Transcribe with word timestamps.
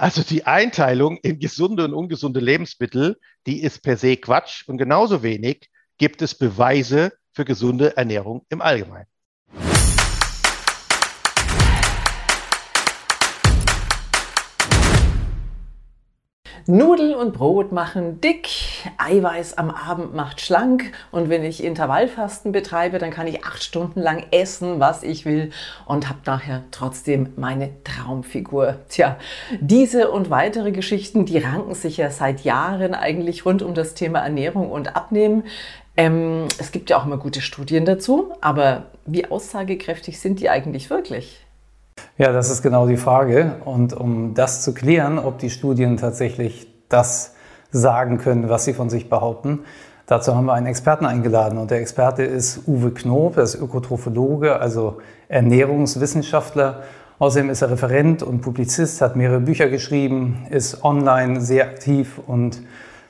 Also 0.00 0.22
die 0.22 0.46
Einteilung 0.46 1.16
in 1.16 1.40
gesunde 1.40 1.84
und 1.84 1.92
ungesunde 1.92 2.38
Lebensmittel, 2.38 3.18
die 3.48 3.60
ist 3.62 3.82
per 3.82 3.96
se 3.96 4.16
Quatsch 4.16 4.62
und 4.68 4.78
genauso 4.78 5.24
wenig 5.24 5.70
gibt 5.96 6.22
es 6.22 6.36
Beweise 6.36 7.14
für 7.32 7.44
gesunde 7.44 7.96
Ernährung 7.96 8.46
im 8.48 8.60
Allgemeinen. 8.60 9.08
Nudel 16.68 17.16
und 17.16 17.32
Brot 17.32 17.72
machen 17.72 18.20
dick, 18.20 18.48
Eiweiß 18.98 19.58
am 19.58 19.70
Abend 19.70 20.14
macht 20.14 20.40
schlank 20.40 20.92
und 21.10 21.28
wenn 21.28 21.44
ich 21.44 21.62
Intervallfasten 21.62 22.52
betreibe, 22.52 22.98
dann 22.98 23.10
kann 23.10 23.26
ich 23.26 23.44
acht 23.44 23.62
Stunden 23.62 24.00
lang 24.00 24.24
essen, 24.30 24.80
was 24.80 25.02
ich 25.02 25.24
will 25.24 25.50
und 25.86 26.08
habe 26.08 26.20
nachher 26.26 26.64
trotzdem 26.70 27.32
meine 27.36 27.70
Traumfigur. 27.84 28.76
Tja, 28.88 29.16
diese 29.60 30.10
und 30.10 30.30
weitere 30.30 30.72
Geschichten, 30.72 31.24
die 31.24 31.38
ranken 31.38 31.74
sich 31.74 31.96
ja 31.96 32.10
seit 32.10 32.40
Jahren 32.40 32.94
eigentlich 32.94 33.44
rund 33.44 33.62
um 33.62 33.74
das 33.74 33.94
Thema 33.94 34.20
Ernährung 34.20 34.70
und 34.70 34.96
Abnehmen. 34.96 35.44
Ähm, 35.96 36.46
es 36.58 36.70
gibt 36.70 36.90
ja 36.90 36.98
auch 36.98 37.06
immer 37.06 37.18
gute 37.18 37.40
Studien 37.40 37.84
dazu, 37.84 38.32
aber 38.40 38.86
wie 39.04 39.30
aussagekräftig 39.30 40.20
sind 40.20 40.40
die 40.40 40.48
eigentlich 40.48 40.90
wirklich? 40.90 41.44
Ja, 42.18 42.32
das 42.32 42.50
ist 42.50 42.62
genau 42.62 42.86
die 42.86 42.96
Frage. 42.96 43.56
Und 43.64 43.92
um 43.92 44.34
das 44.34 44.62
zu 44.62 44.74
klären, 44.74 45.18
ob 45.18 45.38
die 45.38 45.50
Studien 45.50 45.96
tatsächlich 45.96 46.68
das 46.88 47.34
sagen 47.70 48.18
können, 48.18 48.48
was 48.48 48.64
sie 48.64 48.74
von 48.74 48.90
sich 48.90 49.08
behaupten, 49.08 49.60
dazu 50.06 50.34
haben 50.34 50.46
wir 50.46 50.54
einen 50.54 50.66
Experten 50.66 51.06
eingeladen. 51.06 51.58
Und 51.58 51.70
der 51.70 51.80
Experte 51.80 52.22
ist 52.22 52.66
Uwe 52.66 52.90
Knob, 52.90 53.36
er 53.36 53.42
ist 53.44 53.54
Ökotrophologe, 53.54 54.58
also 54.58 54.98
Ernährungswissenschaftler. 55.28 56.82
Außerdem 57.18 57.50
ist 57.50 57.62
er 57.62 57.70
Referent 57.70 58.22
und 58.22 58.40
Publizist, 58.40 59.00
hat 59.00 59.16
mehrere 59.16 59.40
Bücher 59.40 59.68
geschrieben, 59.68 60.46
ist 60.50 60.84
online 60.84 61.40
sehr 61.40 61.64
aktiv 61.64 62.20
und 62.26 62.62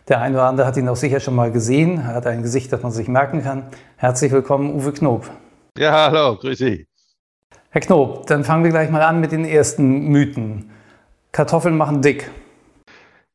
der 0.09 0.23
eine 0.23 0.37
oder 0.37 0.47
andere 0.47 0.67
hat 0.67 0.78
ihn 0.78 0.89
auch 0.89 0.97
sicher 0.97 1.20
schon 1.20 1.34
mal 1.34 1.53
gesehen. 1.53 1.98
Er 1.98 2.15
hat 2.15 2.27
ein 2.27 2.43
Gesicht, 2.43 2.72
das 2.72 2.83
man 2.83 2.93
sich 2.93 3.09
merken 3.09 3.45
kann. 3.45 3.65
Herzlich 3.98 4.33
willkommen, 4.33 4.75
Uwe 4.75 4.93
Knob. 4.93 5.28
Ja, 5.77 6.11
hallo, 6.11 6.37
grüß 6.37 6.56
Sie. 6.56 6.87
Herr 7.70 7.83
Knob, 7.83 8.27
dann 8.27 8.45
fangen 8.45 8.65
wir 8.65 8.70
gleich 8.70 8.89
mal 8.91 9.03
an 9.03 9.20
mit 9.20 9.33
den 9.33 9.45
ersten 9.45 10.09
Mythen. 10.09 10.70
Kartoffeln 11.33 11.77
machen 11.77 12.00
dick. 12.00 12.31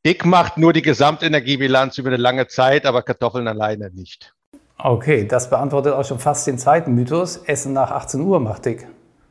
Dick 0.06 0.26
macht 0.26 0.58
nur 0.58 0.74
die 0.74 0.82
Gesamtenergiebilanz 0.82 1.96
über 1.96 2.10
eine 2.10 2.18
lange 2.18 2.46
Zeit, 2.46 2.84
aber 2.84 3.02
Kartoffeln 3.02 3.48
alleine 3.48 3.90
nicht. 3.90 4.34
Okay, 4.76 5.26
das 5.26 5.48
beantwortet 5.48 5.94
auch 5.94 6.04
schon 6.04 6.18
fast 6.18 6.46
den 6.46 6.58
zweiten 6.58 6.94
Mythos. 6.94 7.38
Essen 7.38 7.72
nach 7.72 7.90
18 7.90 8.20
Uhr 8.20 8.38
macht 8.38 8.66
dick. 8.66 8.86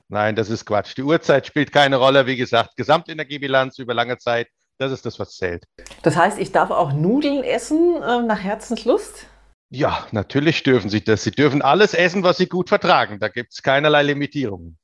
Nein, 0.09 0.35
das 0.35 0.49
ist 0.49 0.65
Quatsch. 0.65 0.97
Die 0.97 1.03
Uhrzeit 1.03 1.45
spielt 1.45 1.71
keine 1.71 1.97
Rolle. 1.97 2.25
Wie 2.25 2.37
gesagt, 2.37 2.75
Gesamtenergiebilanz 2.75 3.77
über 3.77 3.93
lange 3.93 4.17
Zeit, 4.17 4.47
das 4.79 4.91
ist 4.91 5.05
das, 5.05 5.19
was 5.19 5.37
zählt. 5.37 5.65
Das 6.01 6.17
heißt, 6.17 6.39
ich 6.39 6.51
darf 6.51 6.71
auch 6.71 6.91
Nudeln 6.91 7.43
essen 7.43 8.01
äh, 8.01 8.23
nach 8.23 8.39
Herzenslust? 8.39 9.27
Ja, 9.69 10.07
natürlich 10.11 10.63
dürfen 10.63 10.89
Sie 10.89 11.03
das. 11.03 11.23
Sie 11.23 11.31
dürfen 11.31 11.61
alles 11.61 11.93
essen, 11.93 12.23
was 12.23 12.37
Sie 12.37 12.47
gut 12.47 12.69
vertragen. 12.69 13.19
Da 13.19 13.27
gibt 13.27 13.53
es 13.53 13.61
keinerlei 13.61 14.01
Limitierungen. 14.01 14.79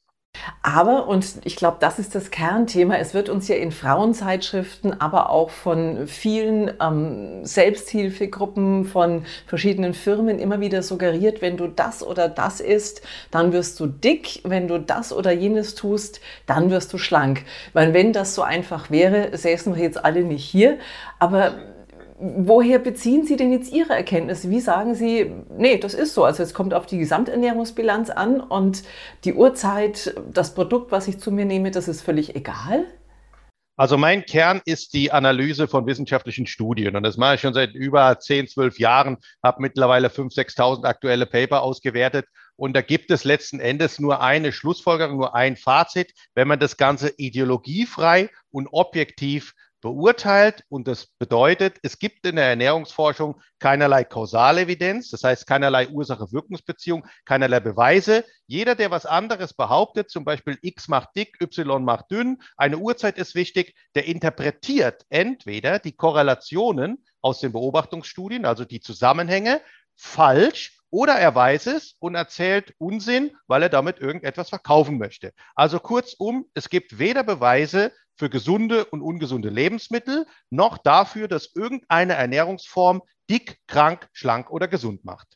Aber, 0.61 1.07
und 1.07 1.25
ich 1.45 1.55
glaube, 1.55 1.77
das 1.79 1.99
ist 1.99 2.15
das 2.15 2.31
Kernthema, 2.31 2.97
es 2.97 3.13
wird 3.13 3.29
uns 3.29 3.47
ja 3.47 3.55
in 3.55 3.71
Frauenzeitschriften, 3.71 4.99
aber 4.99 5.29
auch 5.29 5.49
von 5.49 6.07
vielen 6.07 6.71
ähm, 6.81 7.45
Selbsthilfegruppen, 7.45 8.85
von 8.85 9.25
verschiedenen 9.47 9.93
Firmen 9.93 10.37
immer 10.37 10.59
wieder 10.59 10.83
suggeriert, 10.83 11.41
wenn 11.41 11.57
du 11.57 11.67
das 11.67 12.03
oder 12.03 12.29
das 12.29 12.59
isst, 12.59 13.01
dann 13.31 13.53
wirst 13.53 13.79
du 13.79 13.87
dick, 13.87 14.41
wenn 14.43 14.67
du 14.67 14.79
das 14.79 15.13
oder 15.13 15.31
jenes 15.31 15.75
tust, 15.75 16.21
dann 16.45 16.69
wirst 16.69 16.93
du 16.93 16.97
schlank. 16.97 17.43
Weil 17.73 17.93
wenn 17.93 18.13
das 18.13 18.35
so 18.35 18.41
einfach 18.41 18.91
wäre, 18.91 19.35
säßen 19.35 19.75
wir 19.75 19.83
jetzt 19.83 20.03
alle 20.03 20.23
nicht 20.23 20.45
hier. 20.45 20.77
Aber 21.19 21.55
woher 22.19 22.79
beziehen 22.79 23.25
Sie 23.25 23.37
denn 23.37 23.51
jetzt 23.51 23.71
Ihre 23.71 23.93
Erkenntnisse? 23.93 24.49
Wie 24.49 24.59
sagen 24.59 24.93
Sie, 24.93 25.31
nee, 25.57 25.77
das 25.77 25.93
ist 25.93 26.13
so. 26.13 26.25
Also 26.25 26.43
es 26.43 26.53
kommt 26.53 26.73
auf 26.73 26.85
die 26.85 26.97
Gesamternährungsbilanz 26.97 28.09
an 28.09 28.41
und 28.41 28.83
die 29.23 29.33
Uhrzeit, 29.33 30.15
das 30.31 30.53
Produkt, 30.53 30.91
was 30.91 31.07
ich 31.07 31.19
zu 31.19 31.31
mir 31.31 31.45
nehme, 31.45 31.71
das 31.71 31.87
ist 31.87 32.01
völlig 32.01 32.35
egal? 32.35 32.85
Also 33.77 33.97
mein 33.97 34.25
Kern 34.25 34.61
ist 34.65 34.93
die 34.93 35.13
Analyse 35.13 35.69
von 35.69 35.87
wissenschaftlichen 35.87 36.45
Studien. 36.47 36.97
Und 36.97 37.03
das 37.03 37.15
mache 37.15 37.35
ich 37.35 37.41
schon 37.41 37.53
seit 37.53 37.73
über 37.73 38.19
10, 38.19 38.49
12 38.49 38.77
Jahren, 38.77 39.17
habe 39.41 39.61
mittlerweile 39.61 40.09
5.000, 40.09 40.57
6.000 40.57 40.83
aktuelle 40.83 41.25
Paper 41.25 41.61
ausgewertet. 41.61 42.25
Und 42.57 42.73
da 42.73 42.81
gibt 42.81 43.09
es 43.09 43.23
letzten 43.23 43.61
Endes 43.61 43.97
nur 43.97 44.21
eine 44.21 44.51
Schlussfolgerung, 44.51 45.15
nur 45.15 45.33
ein 45.33 45.55
Fazit, 45.55 46.11
wenn 46.35 46.49
man 46.49 46.59
das 46.59 46.75
Ganze 46.75 47.13
ideologiefrei 47.15 48.29
und 48.51 48.67
objektiv 48.73 49.53
beurteilt. 49.81 50.63
Und 50.69 50.87
das 50.87 51.07
bedeutet, 51.19 51.77
es 51.83 51.99
gibt 51.99 52.25
in 52.25 52.35
der 52.35 52.45
Ernährungsforschung 52.45 53.41
keinerlei 53.59 54.03
Kausalevidenz, 54.03 55.09
das 55.09 55.23
heißt 55.23 55.47
keinerlei 55.47 55.87
Ursache-Wirkungsbeziehung, 55.89 57.05
keinerlei 57.25 57.59
Beweise. 57.59 58.25
Jeder, 58.47 58.75
der 58.75 58.91
was 58.91 59.05
anderes 59.05 59.53
behauptet, 59.53 60.09
zum 60.09 60.25
Beispiel 60.25 60.57
X 60.61 60.87
macht 60.87 61.09
dick, 61.15 61.37
Y 61.41 61.83
macht 61.83 62.11
dünn, 62.11 62.41
eine 62.57 62.77
Uhrzeit 62.77 63.17
ist 63.17 63.35
wichtig, 63.35 63.75
der 63.95 64.05
interpretiert 64.05 65.05
entweder 65.09 65.79
die 65.79 65.93
Korrelationen 65.93 67.03
aus 67.21 67.39
den 67.39 67.51
Beobachtungsstudien, 67.51 68.45
also 68.45 68.65
die 68.65 68.79
Zusammenhänge, 68.79 69.61
falsch 69.95 70.79
oder 70.91 71.13
er 71.13 71.35
weiß 71.35 71.67
es 71.67 71.95
und 71.99 72.15
erzählt 72.15 72.73
Unsinn, 72.77 73.35
weil 73.47 73.63
er 73.63 73.69
damit 73.69 73.99
irgendetwas 73.99 74.49
verkaufen 74.49 74.97
möchte. 74.97 75.33
Also 75.55 75.79
kurzum, 75.79 76.45
es 76.53 76.69
gibt 76.69 76.97
weder 76.97 77.23
Beweise 77.23 77.91
für 78.19 78.29
gesunde 78.29 78.83
und 78.83 79.01
ungesunde 79.01 79.47
Lebensmittel, 79.47 80.25
noch 80.49 80.77
dafür, 80.77 81.29
dass 81.29 81.51
irgendeine 81.55 82.15
Ernährungsform 82.15 83.01
dick, 83.29 83.59
krank, 83.65 84.09
schlank 84.11 84.51
oder 84.51 84.67
gesund 84.67 85.05
macht. 85.05 85.27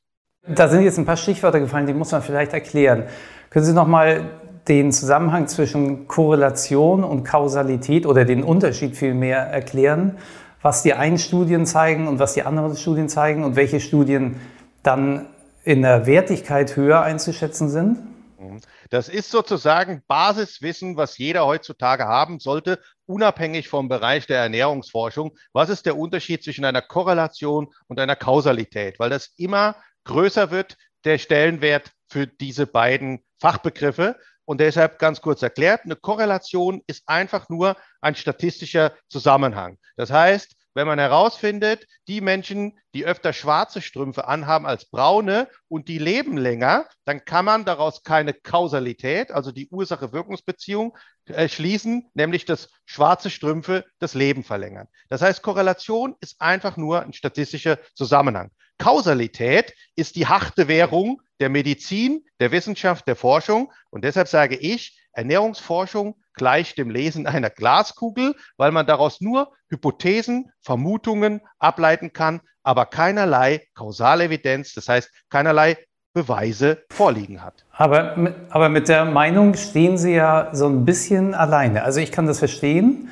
Da 0.46 0.68
sind 0.68 0.84
jetzt 0.84 0.98
ein 0.98 1.06
paar 1.06 1.16
Stichwörter 1.16 1.62
gefallen, 1.62 1.88
die 1.88 1.94
muss 1.94 2.12
man 2.12 2.22
vielleicht 2.22 2.52
erklären. 2.52 3.06
Können 3.50 3.64
Sie 3.64 3.74
noch 3.74 3.88
mal 3.88 4.32
den 4.68 4.92
Zusammenhang 4.92 5.48
zwischen 5.48 6.10
Korrelation 6.10 7.06
und 7.06 7.24
Kausalität 7.24 8.06
oder 8.06 8.26
den 8.26 8.44
Unterschied 8.44 8.98
vielmehr 8.98 9.40
erklären, 9.40 10.18
was 10.62 10.84
die 10.84 10.94
einen 10.94 11.18
Studien 11.18 11.66
zeigen 11.66 12.10
und 12.10 12.20
was 12.20 12.34
die 12.34 12.44
anderen 12.44 12.76
Studien 12.76 13.08
zeigen 13.08 13.46
und 13.46 13.56
welche 13.56 13.80
Studien 13.80 14.42
dann 14.82 15.28
in 15.64 15.82
der 15.82 16.06
Wertigkeit 16.06 16.76
höher 16.76 17.02
einzuschätzen 17.02 17.70
sind? 17.70 18.00
Mhm. 18.40 18.60
Das 18.94 19.10
ist 19.10 19.32
sozusagen 19.32 20.04
Basiswissen, 20.08 20.98
was 20.98 21.18
jeder 21.18 21.48
heutzutage 21.48 22.06
haben 22.06 22.40
sollte, 22.40 22.80
unabhängig 23.08 23.68
vom 23.68 23.90
Bereich 23.90 24.28
der 24.28 24.38
Ernährungsforschung. 24.38 25.36
Was 25.52 25.70
ist 25.70 25.88
der 25.88 25.98
Unterschied 25.98 26.44
zwischen 26.44 26.64
einer 26.64 26.84
Korrelation 26.84 27.74
und 27.88 28.00
einer 28.00 28.16
Kausalität? 28.16 29.00
Weil 29.00 29.10
das 29.10 29.34
immer 29.36 29.78
größer 30.04 30.52
wird, 30.52 30.78
der 31.06 31.18
Stellenwert 31.18 31.90
für 32.08 32.28
diese 32.28 32.68
beiden 32.68 33.24
Fachbegriffe. 33.42 34.16
Und 34.46 34.62
deshalb 34.62 35.00
ganz 35.00 35.22
kurz 35.22 35.42
erklärt, 35.42 35.86
eine 35.86 35.96
Korrelation 35.96 36.84
ist 36.86 37.02
einfach 37.08 37.50
nur 37.50 37.76
ein 38.00 38.14
statistischer 38.14 38.94
Zusammenhang. 39.08 39.80
Das 39.96 40.12
heißt, 40.12 40.54
wenn 40.74 40.88
man 40.88 41.00
herausfindet, 41.00 41.88
die 42.08 42.22
Menschen, 42.22 42.80
die 42.94 43.06
öfter 43.06 43.34
schwarze 43.34 43.82
Strümpfe 43.82 44.28
anhaben 44.28 44.66
als 44.66 44.86
braune 44.86 45.48
und 45.68 45.88
die 45.88 46.00
leben 46.00 46.38
länger, 46.38 46.88
dann 47.06 47.26
kann 47.26 47.46
man 47.46 47.66
daraus 47.66 48.04
keine 48.04 48.34
Kausalität, 48.34 49.32
also 49.32 49.52
die 49.52 49.68
Ursache-Wirkungsbeziehung 49.70 50.98
äh, 51.26 51.48
schließen, 51.48 52.10
nämlich 52.14 52.46
dass 52.46 52.70
schwarze 52.86 53.30
Strümpfe 53.30 53.86
das 54.00 54.14
Leben 54.14 54.44
verlängern. 54.44 54.88
Das 55.10 55.22
heißt, 55.22 55.42
Korrelation 55.42 56.16
ist 56.20 56.42
einfach 56.42 56.78
nur 56.78 57.02
ein 57.02 57.14
statistischer 57.14 57.80
Zusammenhang. 57.94 58.52
Kausalität 58.78 59.74
ist 59.96 60.16
die 60.16 60.28
harte 60.28 60.68
Währung 60.68 61.22
der 61.40 61.50
Medizin, 61.50 62.24
der 62.40 62.52
Wissenschaft, 62.52 63.08
der 63.08 63.16
Forschung. 63.16 63.72
Und 63.90 64.04
deshalb 64.04 64.28
sage 64.28 64.56
ich, 64.56 65.00
Ernährungsforschung 65.14 66.16
gleich 66.34 66.76
dem 66.76 66.90
Lesen 66.90 67.28
einer 67.28 67.50
Glaskugel, 67.50 68.36
weil 68.58 68.72
man 68.72 68.86
daraus 68.86 69.22
nur 69.22 69.52
Hypothesen, 69.70 70.52
Vermutungen 70.62 71.42
ableiten 71.60 72.14
kann, 72.14 72.42
aber 72.64 72.86
keinerlei 72.86 73.68
Kausalevidenz, 73.76 74.74
das 74.74 74.90
heißt 74.90 75.12
keinerlei 75.30 75.78
Beweise 76.14 76.84
vorliegen 76.92 77.44
hat. 77.44 77.66
Aber, 77.72 78.36
aber 78.50 78.70
mit 78.70 78.88
der 78.88 79.06
Meinung 79.06 79.56
stehen 79.56 79.98
Sie 79.98 80.14
ja 80.14 80.50
so 80.54 80.68
ein 80.68 80.86
bisschen 80.86 81.34
alleine. 81.34 81.84
Also 81.84 82.00
ich 82.00 82.12
kann 82.12 82.28
das 82.28 82.40
verstehen. 82.40 83.10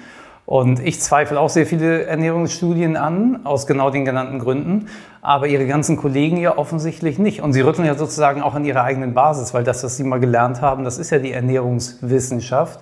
Und 0.51 0.86
ich 0.86 1.00
zweifle 1.00 1.39
auch 1.39 1.48
sehr 1.48 1.65
viele 1.65 2.03
Ernährungsstudien 2.07 2.98
an, 2.98 3.45
aus 3.45 3.68
genau 3.68 3.89
den 3.89 4.03
genannten 4.03 4.39
Gründen. 4.39 4.89
Aber 5.21 5.48
Ihre 5.48 5.65
ganzen 5.65 5.95
Kollegen 5.95 6.36
ja 6.36 6.57
offensichtlich 6.57 7.18
nicht. 7.18 7.42
Und 7.42 7.53
Sie 7.53 7.62
rütteln 7.62 7.88
ja 7.88 7.95
sozusagen 7.95 8.42
auch 8.42 8.53
an 8.53 8.65
Ihrer 8.65 8.83
eigenen 8.83 9.13
Basis, 9.13 9.53
weil 9.53 9.63
das, 9.63 9.81
was 9.81 9.95
Sie 9.95 10.03
mal 10.03 10.19
gelernt 10.19 10.62
haben, 10.62 10.83
das 10.83 10.98
ist 10.98 11.09
ja 11.09 11.19
die 11.19 11.31
Ernährungswissenschaft. 11.31 12.81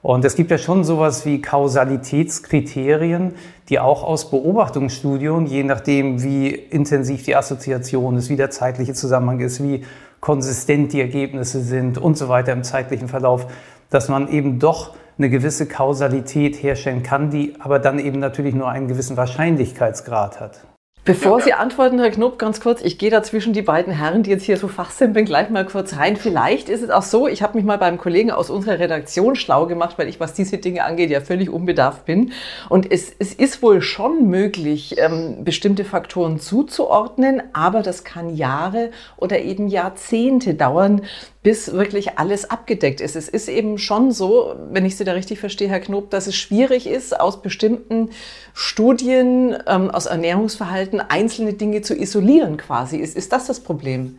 Und 0.00 0.24
es 0.24 0.36
gibt 0.36 0.52
ja 0.52 0.58
schon 0.58 0.84
sowas 0.84 1.26
wie 1.26 1.42
Kausalitätskriterien, 1.42 3.34
die 3.68 3.80
auch 3.80 4.04
aus 4.04 4.30
Beobachtungsstudien, 4.30 5.46
je 5.46 5.64
nachdem, 5.64 6.22
wie 6.22 6.50
intensiv 6.50 7.24
die 7.24 7.34
Assoziation 7.34 8.16
ist, 8.16 8.28
wie 8.30 8.36
der 8.36 8.50
zeitliche 8.50 8.94
Zusammenhang 8.94 9.40
ist, 9.40 9.60
wie 9.60 9.82
konsistent 10.20 10.92
die 10.92 11.00
Ergebnisse 11.00 11.60
sind 11.60 11.98
und 11.98 12.16
so 12.16 12.28
weiter 12.28 12.52
im 12.52 12.64
zeitlichen 12.64 13.08
Verlauf, 13.08 13.46
dass 13.90 14.08
man 14.08 14.28
eben 14.28 14.58
doch 14.58 14.94
eine 15.16 15.30
gewisse 15.30 15.66
Kausalität 15.66 16.62
herstellen 16.62 17.02
kann, 17.02 17.30
die 17.30 17.54
aber 17.58 17.78
dann 17.78 17.98
eben 17.98 18.20
natürlich 18.20 18.54
nur 18.54 18.68
einen 18.68 18.88
gewissen 18.88 19.16
Wahrscheinlichkeitsgrad 19.16 20.40
hat. 20.40 20.60
Bevor 21.08 21.40
Sie 21.40 21.54
antworten, 21.54 21.98
Herr 22.00 22.10
Knob, 22.10 22.38
ganz 22.38 22.60
kurz, 22.60 22.82
ich 22.82 22.98
gehe 22.98 23.08
da 23.08 23.22
zwischen 23.22 23.54
die 23.54 23.62
beiden 23.62 23.94
Herren, 23.94 24.24
die 24.24 24.30
jetzt 24.30 24.42
hier 24.42 24.58
so 24.58 24.68
fachsimpeln, 24.68 25.24
gleich 25.24 25.48
mal 25.48 25.64
kurz 25.64 25.96
rein. 25.96 26.18
Vielleicht 26.18 26.68
ist 26.68 26.82
es 26.82 26.90
auch 26.90 27.02
so, 27.02 27.26
ich 27.26 27.42
habe 27.42 27.56
mich 27.56 27.64
mal 27.64 27.78
beim 27.78 27.96
Kollegen 27.96 28.30
aus 28.30 28.50
unserer 28.50 28.78
Redaktion 28.78 29.34
schlau 29.34 29.64
gemacht, 29.64 29.96
weil 29.96 30.06
ich, 30.06 30.20
was 30.20 30.34
diese 30.34 30.58
Dinge 30.58 30.84
angeht, 30.84 31.08
ja 31.08 31.22
völlig 31.22 31.48
unbedarft 31.48 32.04
bin. 32.04 32.32
Und 32.68 32.92
es, 32.92 33.10
es 33.18 33.32
ist 33.32 33.62
wohl 33.62 33.80
schon 33.80 34.28
möglich, 34.28 34.96
ähm, 34.98 35.44
bestimmte 35.44 35.86
Faktoren 35.86 36.40
zuzuordnen, 36.40 37.40
aber 37.54 37.80
das 37.80 38.04
kann 38.04 38.36
Jahre 38.36 38.90
oder 39.16 39.38
eben 39.40 39.68
Jahrzehnte 39.68 40.52
dauern, 40.52 41.00
bis 41.48 41.72
wirklich 41.72 42.18
alles 42.18 42.50
abgedeckt 42.50 43.00
ist. 43.00 43.16
Es 43.16 43.26
ist 43.26 43.48
eben 43.48 43.78
schon 43.78 44.12
so, 44.12 44.54
wenn 44.70 44.84
ich 44.84 44.98
Sie 44.98 45.04
da 45.04 45.12
richtig 45.12 45.40
verstehe, 45.40 45.70
Herr 45.70 45.80
Knob, 45.80 46.10
dass 46.10 46.26
es 46.26 46.36
schwierig 46.36 46.86
ist, 46.86 47.18
aus 47.18 47.40
bestimmten 47.40 48.10
Studien, 48.52 49.56
ähm, 49.66 49.90
aus 49.90 50.04
Ernährungsverhalten 50.04 51.00
einzelne 51.00 51.54
Dinge 51.54 51.80
zu 51.80 51.96
isolieren 51.98 52.58
quasi. 52.58 52.98
Ist, 52.98 53.16
ist 53.16 53.32
das 53.32 53.46
das 53.46 53.60
Problem? 53.60 54.18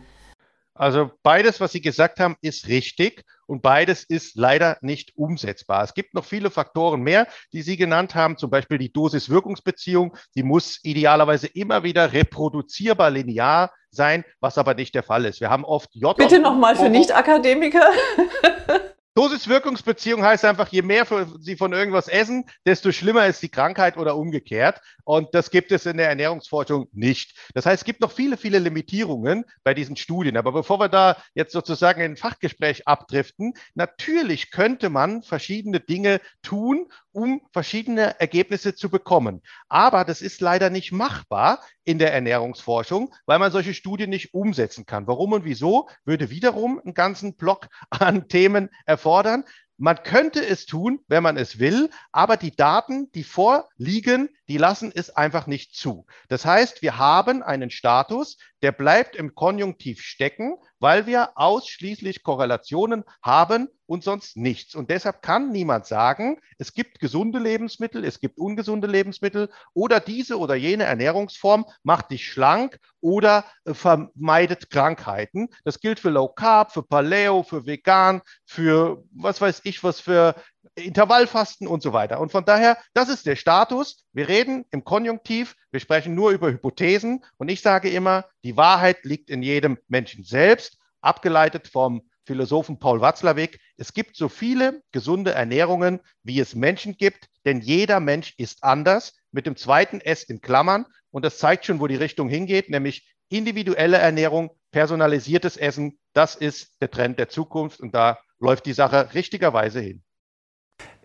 Also 0.80 1.10
beides, 1.22 1.60
was 1.60 1.72
Sie 1.72 1.82
gesagt 1.82 2.20
haben, 2.20 2.36
ist 2.40 2.66
richtig 2.68 3.26
und 3.46 3.60
beides 3.60 4.02
ist 4.02 4.34
leider 4.34 4.78
nicht 4.80 5.12
umsetzbar. 5.14 5.84
Es 5.84 5.92
gibt 5.92 6.14
noch 6.14 6.24
viele 6.24 6.48
Faktoren 6.48 7.02
mehr, 7.02 7.26
die 7.52 7.60
Sie 7.60 7.76
genannt 7.76 8.14
haben, 8.14 8.38
zum 8.38 8.48
Beispiel 8.48 8.78
die 8.78 8.90
Dosis-Wirkungsbeziehung. 8.90 10.16
Die 10.34 10.42
muss 10.42 10.80
idealerweise 10.82 11.48
immer 11.48 11.82
wieder 11.82 12.14
reproduzierbar 12.14 13.10
linear 13.10 13.70
sein, 13.90 14.24
was 14.40 14.56
aber 14.56 14.72
nicht 14.72 14.94
der 14.94 15.02
Fall 15.02 15.26
ist. 15.26 15.42
Wir 15.42 15.50
haben 15.50 15.66
oft 15.66 15.94
J. 15.94 16.16
Bitte 16.16 16.38
nochmal 16.38 16.74
für 16.76 16.88
Nicht-Akademiker. 16.88 17.84
Dosis-Wirkungsbeziehung 19.20 20.24
heißt 20.24 20.46
einfach, 20.46 20.68
je 20.68 20.80
mehr 20.80 21.06
Sie 21.40 21.54
von 21.54 21.74
irgendwas 21.74 22.08
essen, 22.08 22.46
desto 22.64 22.90
schlimmer 22.90 23.26
ist 23.26 23.42
die 23.42 23.50
Krankheit 23.50 23.98
oder 23.98 24.16
umgekehrt. 24.16 24.80
Und 25.04 25.34
das 25.34 25.50
gibt 25.50 25.72
es 25.72 25.84
in 25.84 25.98
der 25.98 26.08
Ernährungsforschung 26.08 26.88
nicht. 26.92 27.36
Das 27.52 27.66
heißt, 27.66 27.82
es 27.82 27.84
gibt 27.84 28.00
noch 28.00 28.12
viele, 28.12 28.38
viele 28.38 28.58
Limitierungen 28.58 29.44
bei 29.62 29.74
diesen 29.74 29.96
Studien. 29.96 30.38
Aber 30.38 30.52
bevor 30.52 30.80
wir 30.80 30.88
da 30.88 31.22
jetzt 31.34 31.52
sozusagen 31.52 32.00
in 32.00 32.12
ein 32.12 32.16
Fachgespräch 32.16 32.88
abdriften, 32.88 33.52
natürlich 33.74 34.50
könnte 34.50 34.88
man 34.88 35.22
verschiedene 35.22 35.80
Dinge 35.80 36.22
tun, 36.40 36.86
um 37.12 37.40
verschiedene 37.52 38.18
Ergebnisse 38.20 38.74
zu 38.74 38.90
bekommen. 38.90 39.42
Aber 39.68 40.04
das 40.04 40.22
ist 40.22 40.40
leider 40.40 40.70
nicht 40.70 40.92
machbar 40.92 41.60
in 41.84 41.98
der 41.98 42.12
Ernährungsforschung, 42.12 43.14
weil 43.26 43.38
man 43.38 43.52
solche 43.52 43.74
Studien 43.74 44.10
nicht 44.10 44.34
umsetzen 44.34 44.86
kann. 44.86 45.06
Warum 45.06 45.32
und 45.32 45.44
wieso 45.44 45.88
würde 46.04 46.30
wiederum 46.30 46.80
einen 46.84 46.94
ganzen 46.94 47.36
Block 47.36 47.68
an 47.90 48.28
Themen 48.28 48.70
erfordern. 48.86 49.44
Man 49.76 50.02
könnte 50.02 50.44
es 50.44 50.66
tun, 50.66 51.00
wenn 51.08 51.22
man 51.22 51.38
es 51.38 51.58
will, 51.58 51.88
aber 52.12 52.36
die 52.36 52.54
Daten, 52.54 53.10
die 53.12 53.24
vorliegen, 53.24 54.28
die 54.50 54.58
lassen 54.58 54.90
es 54.92 55.10
einfach 55.10 55.46
nicht 55.46 55.76
zu. 55.76 56.06
Das 56.28 56.44
heißt, 56.44 56.82
wir 56.82 56.98
haben 56.98 57.40
einen 57.40 57.70
Status, 57.70 58.36
der 58.62 58.72
bleibt 58.72 59.14
im 59.14 59.36
Konjunktiv 59.36 60.02
stecken, 60.02 60.56
weil 60.80 61.06
wir 61.06 61.30
ausschließlich 61.36 62.24
Korrelationen 62.24 63.04
haben 63.22 63.68
und 63.86 64.02
sonst 64.02 64.36
nichts. 64.36 64.74
Und 64.74 64.90
deshalb 64.90 65.22
kann 65.22 65.52
niemand 65.52 65.86
sagen, 65.86 66.40
es 66.58 66.74
gibt 66.74 66.98
gesunde 66.98 67.38
Lebensmittel, 67.38 68.04
es 68.04 68.18
gibt 68.18 68.38
ungesunde 68.38 68.88
Lebensmittel 68.88 69.50
oder 69.72 70.00
diese 70.00 70.36
oder 70.36 70.56
jene 70.56 70.82
Ernährungsform 70.82 71.64
macht 71.84 72.10
dich 72.10 72.26
schlank 72.26 72.80
oder 73.00 73.44
äh, 73.64 73.72
vermeidet 73.72 74.68
Krankheiten. 74.68 75.48
Das 75.62 75.78
gilt 75.78 76.00
für 76.00 76.10
Low 76.10 76.28
Carb, 76.28 76.72
für 76.72 76.82
Paleo, 76.82 77.44
für 77.44 77.66
Vegan, 77.66 78.20
für 78.44 79.04
was 79.12 79.40
weiß 79.40 79.60
ich 79.62 79.84
was 79.84 80.00
für 80.00 80.34
Intervallfasten 80.74 81.66
und 81.66 81.82
so 81.82 81.92
weiter. 81.92 82.20
Und 82.20 82.32
von 82.32 82.44
daher, 82.44 82.78
das 82.94 83.08
ist 83.08 83.26
der 83.26 83.36
Status. 83.36 84.04
Wir 84.12 84.28
reden 84.28 84.64
im 84.70 84.84
Konjunktiv, 84.84 85.56
wir 85.70 85.80
sprechen 85.80 86.14
nur 86.14 86.30
über 86.30 86.50
Hypothesen 86.50 87.24
und 87.38 87.48
ich 87.48 87.60
sage 87.62 87.90
immer, 87.90 88.26
die 88.44 88.56
Wahrheit 88.56 89.04
liegt 89.04 89.30
in 89.30 89.42
jedem 89.42 89.78
Menschen 89.88 90.24
selbst, 90.24 90.78
abgeleitet 91.00 91.68
vom 91.68 92.02
Philosophen 92.26 92.78
Paul 92.78 93.00
Watzlawick. 93.00 93.58
Es 93.76 93.92
gibt 93.92 94.16
so 94.16 94.28
viele 94.28 94.82
gesunde 94.92 95.32
Ernährungen, 95.32 96.00
wie 96.22 96.38
es 96.38 96.54
Menschen 96.54 96.96
gibt, 96.96 97.26
denn 97.44 97.60
jeder 97.60 97.98
Mensch 97.98 98.34
ist 98.36 98.62
anders, 98.62 99.14
mit 99.32 99.46
dem 99.46 99.56
zweiten 99.56 100.00
S 100.00 100.22
in 100.22 100.40
Klammern. 100.40 100.86
Und 101.10 101.24
das 101.24 101.38
zeigt 101.38 101.66
schon, 101.66 101.80
wo 101.80 101.86
die 101.86 101.96
Richtung 101.96 102.28
hingeht, 102.28 102.70
nämlich 102.70 103.12
individuelle 103.30 103.96
Ernährung, 103.96 104.50
personalisiertes 104.70 105.56
Essen. 105.56 105.98
Das 106.12 106.36
ist 106.36 106.74
der 106.80 106.90
Trend 106.90 107.18
der 107.18 107.28
Zukunft 107.28 107.80
und 107.80 107.94
da 107.94 108.18
läuft 108.38 108.66
die 108.66 108.72
Sache 108.72 109.12
richtigerweise 109.14 109.80
hin. 109.80 110.02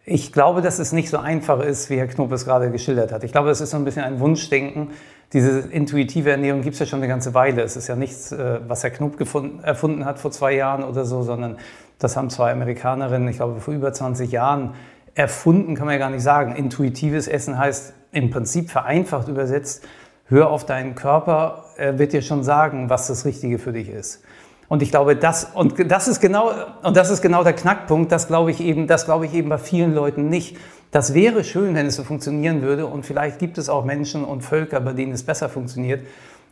Ich 0.08 0.32
glaube, 0.32 0.62
dass 0.62 0.78
es 0.78 0.92
nicht 0.92 1.10
so 1.10 1.18
einfach 1.18 1.60
ist, 1.62 1.90
wie 1.90 1.98
Herr 1.98 2.06
Knob 2.06 2.32
es 2.32 2.46
gerade 2.46 2.70
geschildert 2.70 3.12
hat. 3.12 3.24
Ich 3.24 3.32
glaube, 3.32 3.50
es 3.50 3.60
ist 3.60 3.72
so 3.72 3.78
ein 3.78 3.86
bisschen 3.86 4.04
ein 4.04 4.20
Wunschdenken. 4.20 4.92
Diese 5.34 5.62
intuitive 5.62 6.30
Ernährung 6.30 6.62
gibt 6.62 6.76
es 6.76 6.80
ja 6.80 6.86
schon 6.86 7.00
eine 7.00 7.08
ganze 7.08 7.34
Weile. 7.34 7.64
Es 7.64 7.76
ist 7.76 7.88
ja 7.88 7.96
nichts, 7.96 8.32
äh, 8.32 8.60
was 8.68 8.84
Herr 8.84 8.92
Knob 8.92 9.20
erfunden 9.64 10.06
hat 10.06 10.20
vor 10.20 10.30
zwei 10.30 10.54
Jahren 10.54 10.84
oder 10.84 11.06
so, 11.06 11.24
sondern 11.24 11.58
das 11.98 12.16
haben 12.16 12.30
zwei 12.30 12.52
Amerikanerinnen, 12.52 13.28
ich 13.30 13.38
glaube, 13.38 13.60
vor 13.60 13.74
über 13.74 13.94
20 13.94 14.32
Jahren 14.32 14.76
erfunden, 15.16 15.74
kann 15.76 15.86
man 15.86 15.94
ja 15.94 16.00
gar 16.00 16.12
nicht 16.12 16.22
sagen. 16.22 16.56
Intuitives 16.56 17.28
Essen 17.28 17.58
heißt 17.58 17.94
im 18.12 18.30
Prinzip 18.30 18.70
vereinfacht 18.70 19.28
übersetzt, 19.28 19.88
hör 20.28 20.52
auf 20.52 20.68
deinen 20.68 20.94
Körper, 20.94 21.66
er 21.78 21.98
wird 21.98 22.14
dir 22.14 22.22
schon 22.22 22.44
sagen, 22.44 22.92
was 22.92 23.08
das 23.08 23.26
Richtige 23.26 23.58
für 23.58 23.74
dich 23.74 23.90
ist. 23.90 24.24
Und 24.68 24.82
ich 24.82 24.90
glaube, 24.90 25.16
das, 25.16 25.52
und 25.54 25.92
das 25.92 26.08
ist 26.08 26.22
genau, 26.22 26.52
und 26.82 26.98
das 26.98 27.10
ist 27.10 27.22
genau 27.22 27.44
der 27.44 27.54
Knackpunkt, 27.54 28.12
das 28.12 28.28
glaube 28.28 28.52
ich 28.52 28.60
eben, 28.62 28.88
das 28.88 29.06
glaube 29.06 29.26
ich 29.28 29.34
eben 29.34 29.50
bei 29.50 29.58
vielen 29.58 29.94
Leuten 29.94 30.30
nicht. 30.30 30.58
Das 30.92 31.14
wäre 31.14 31.44
schön, 31.44 31.76
wenn 31.76 31.86
es 31.86 31.96
so 31.96 32.04
funktionieren 32.04 32.62
würde 32.62 32.88
und 32.88 33.06
vielleicht 33.06 33.38
gibt 33.38 33.58
es 33.58 33.70
auch 33.70 33.86
Menschen 33.86 34.24
und 34.24 34.42
Völker, 34.42 34.80
bei 34.80 34.94
denen 34.94 35.12
es 35.12 35.24
besser 35.24 35.50
funktioniert. 35.50 36.02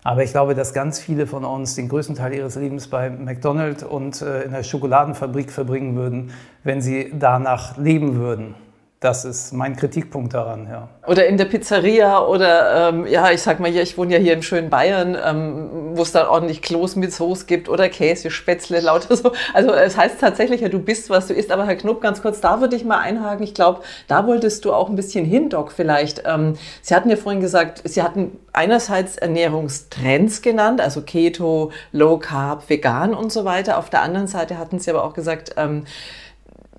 Aber 0.04 0.24
ich 0.24 0.31
glaube, 0.31 0.54
dass 0.54 0.74
ganz 0.74 1.00
viele 1.00 1.27
von 1.27 1.45
uns 1.45 1.75
den 1.75 1.88
größten 1.88 2.15
Teil 2.15 2.33
ihres 2.33 2.56
Lebens 2.56 2.89
bei 2.89 3.10
McDonald's 3.10 3.83
und 3.83 4.21
äh, 4.21 4.44
in 4.44 4.51
der 4.51 4.63
Schokoladenfabrik 4.63 5.50
verbringen 5.50 5.95
würden, 5.95 6.31
wenn 6.63 6.81
sie 6.81 7.12
danach 7.18 7.77
leben 7.77 8.16
würden. 8.18 8.56
Das 9.03 9.25
ist 9.25 9.51
mein 9.51 9.75
Kritikpunkt 9.75 10.33
daran, 10.33 10.65
ja. 10.65 10.88
Oder 11.05 11.27
in 11.27 11.35
der 11.35 11.44
Pizzeria 11.44 12.25
oder, 12.25 12.88
ähm, 12.88 13.05
ja, 13.05 13.31
ich 13.31 13.41
sag 13.41 13.59
mal 13.59 13.67
ich 13.67 13.97
wohne 13.97 14.13
ja 14.13 14.17
hier 14.17 14.31
im 14.31 14.41
schönen 14.41 14.69
Bayern, 14.69 15.17
ähm, 15.21 15.91
wo 15.97 16.03
es 16.03 16.13
dann 16.13 16.25
ordentlich 16.25 16.61
Kloß 16.61 16.95
mit 16.95 17.11
Soße 17.11 17.45
gibt 17.45 17.67
oder 17.67 17.89
Käse, 17.89 18.31
Spätzle, 18.31 18.79
lauter 18.79 19.17
so. 19.17 19.33
Also 19.53 19.73
es 19.73 19.97
heißt 19.97 20.21
tatsächlich 20.21 20.61
ja, 20.61 20.69
du 20.69 20.79
bist, 20.79 21.09
was 21.09 21.27
du 21.27 21.33
isst. 21.33 21.51
Aber 21.51 21.65
Herr 21.65 21.75
Knupp, 21.75 22.00
ganz 22.00 22.21
kurz, 22.21 22.39
da 22.39 22.61
würde 22.61 22.77
ich 22.77 22.85
mal 22.85 23.00
einhaken. 23.00 23.44
Ich 23.44 23.53
glaube, 23.53 23.81
da 24.07 24.25
wolltest 24.25 24.63
du 24.63 24.71
auch 24.71 24.88
ein 24.88 24.95
bisschen 24.95 25.25
hin, 25.25 25.49
Doc, 25.49 25.73
vielleicht. 25.73 26.23
Ähm, 26.25 26.53
Sie 26.81 26.95
hatten 26.95 27.09
ja 27.09 27.17
vorhin 27.17 27.42
gesagt, 27.42 27.81
Sie 27.83 28.01
hatten 28.01 28.39
einerseits 28.54 29.18
Ernährungstrends 29.18 30.42
genannt, 30.42 30.80
also 30.80 31.01
Keto, 31.01 31.73
Low 31.92 32.19
Carb, 32.19 32.69
Vegan 32.69 33.13
und 33.13 33.33
so 33.33 33.44
weiter. 33.44 33.80
Auf 33.80 33.89
der 33.89 34.01
anderen 34.01 34.28
Seite 34.28 34.57
hatten 34.57 34.80
Sie 34.80 34.89
aber 34.89 35.04
auch 35.04 35.13
gesagt, 35.13 35.56
ähm, 35.57 35.83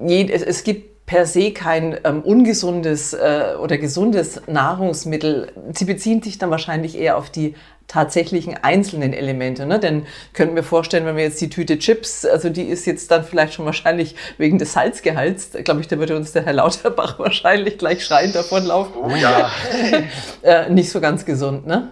es, 0.00 0.42
es 0.42 0.64
gibt 0.64 0.93
per 1.06 1.26
se 1.26 1.52
kein 1.52 1.99
ähm, 2.04 2.23
ungesundes 2.23 3.12
äh, 3.12 3.54
oder 3.61 3.76
gesundes 3.76 4.40
Nahrungsmittel. 4.46 5.52
Sie 5.73 5.84
beziehen 5.84 6.23
sich 6.23 6.38
dann 6.38 6.50
wahrscheinlich 6.50 6.99
eher 6.99 7.18
auf 7.18 7.30
die 7.30 7.54
tatsächlichen 7.88 8.56
einzelnen 8.62 9.12
Elemente. 9.12 9.66
Ne? 9.66 9.78
Denn 9.78 10.06
könnten 10.32 10.56
wir 10.56 10.62
vorstellen, 10.62 11.04
wenn 11.04 11.16
wir 11.16 11.25
jetzt 11.25 11.40
die 11.40 11.50
Tüte 11.50 11.78
Chips, 11.78 12.25
also 12.25 12.49
die 12.49 12.62
ist 12.62 12.87
jetzt 12.87 13.11
dann 13.11 13.25
vielleicht 13.25 13.54
schon 13.54 13.66
wahrscheinlich 13.66 14.16
wegen 14.38 14.58
des 14.58 14.73
Salzgehalts, 14.73 15.50
glaube 15.64 15.80
ich, 15.80 15.88
da 15.88 15.99
würde 15.99 16.16
uns 16.16 16.32
der 16.32 16.44
Herr 16.44 16.54
Lauterbach 16.54 17.18
wahrscheinlich 17.18 17.76
gleich 17.76 18.04
schreiend 18.04 18.34
davonlaufen. 18.34 18.94
Oh 18.96 19.14
ja. 19.14 19.50
äh, 20.42 20.70
nicht 20.70 20.90
so 20.90 21.00
ganz 21.00 21.25
gesund, 21.25 21.66
ne? 21.66 21.90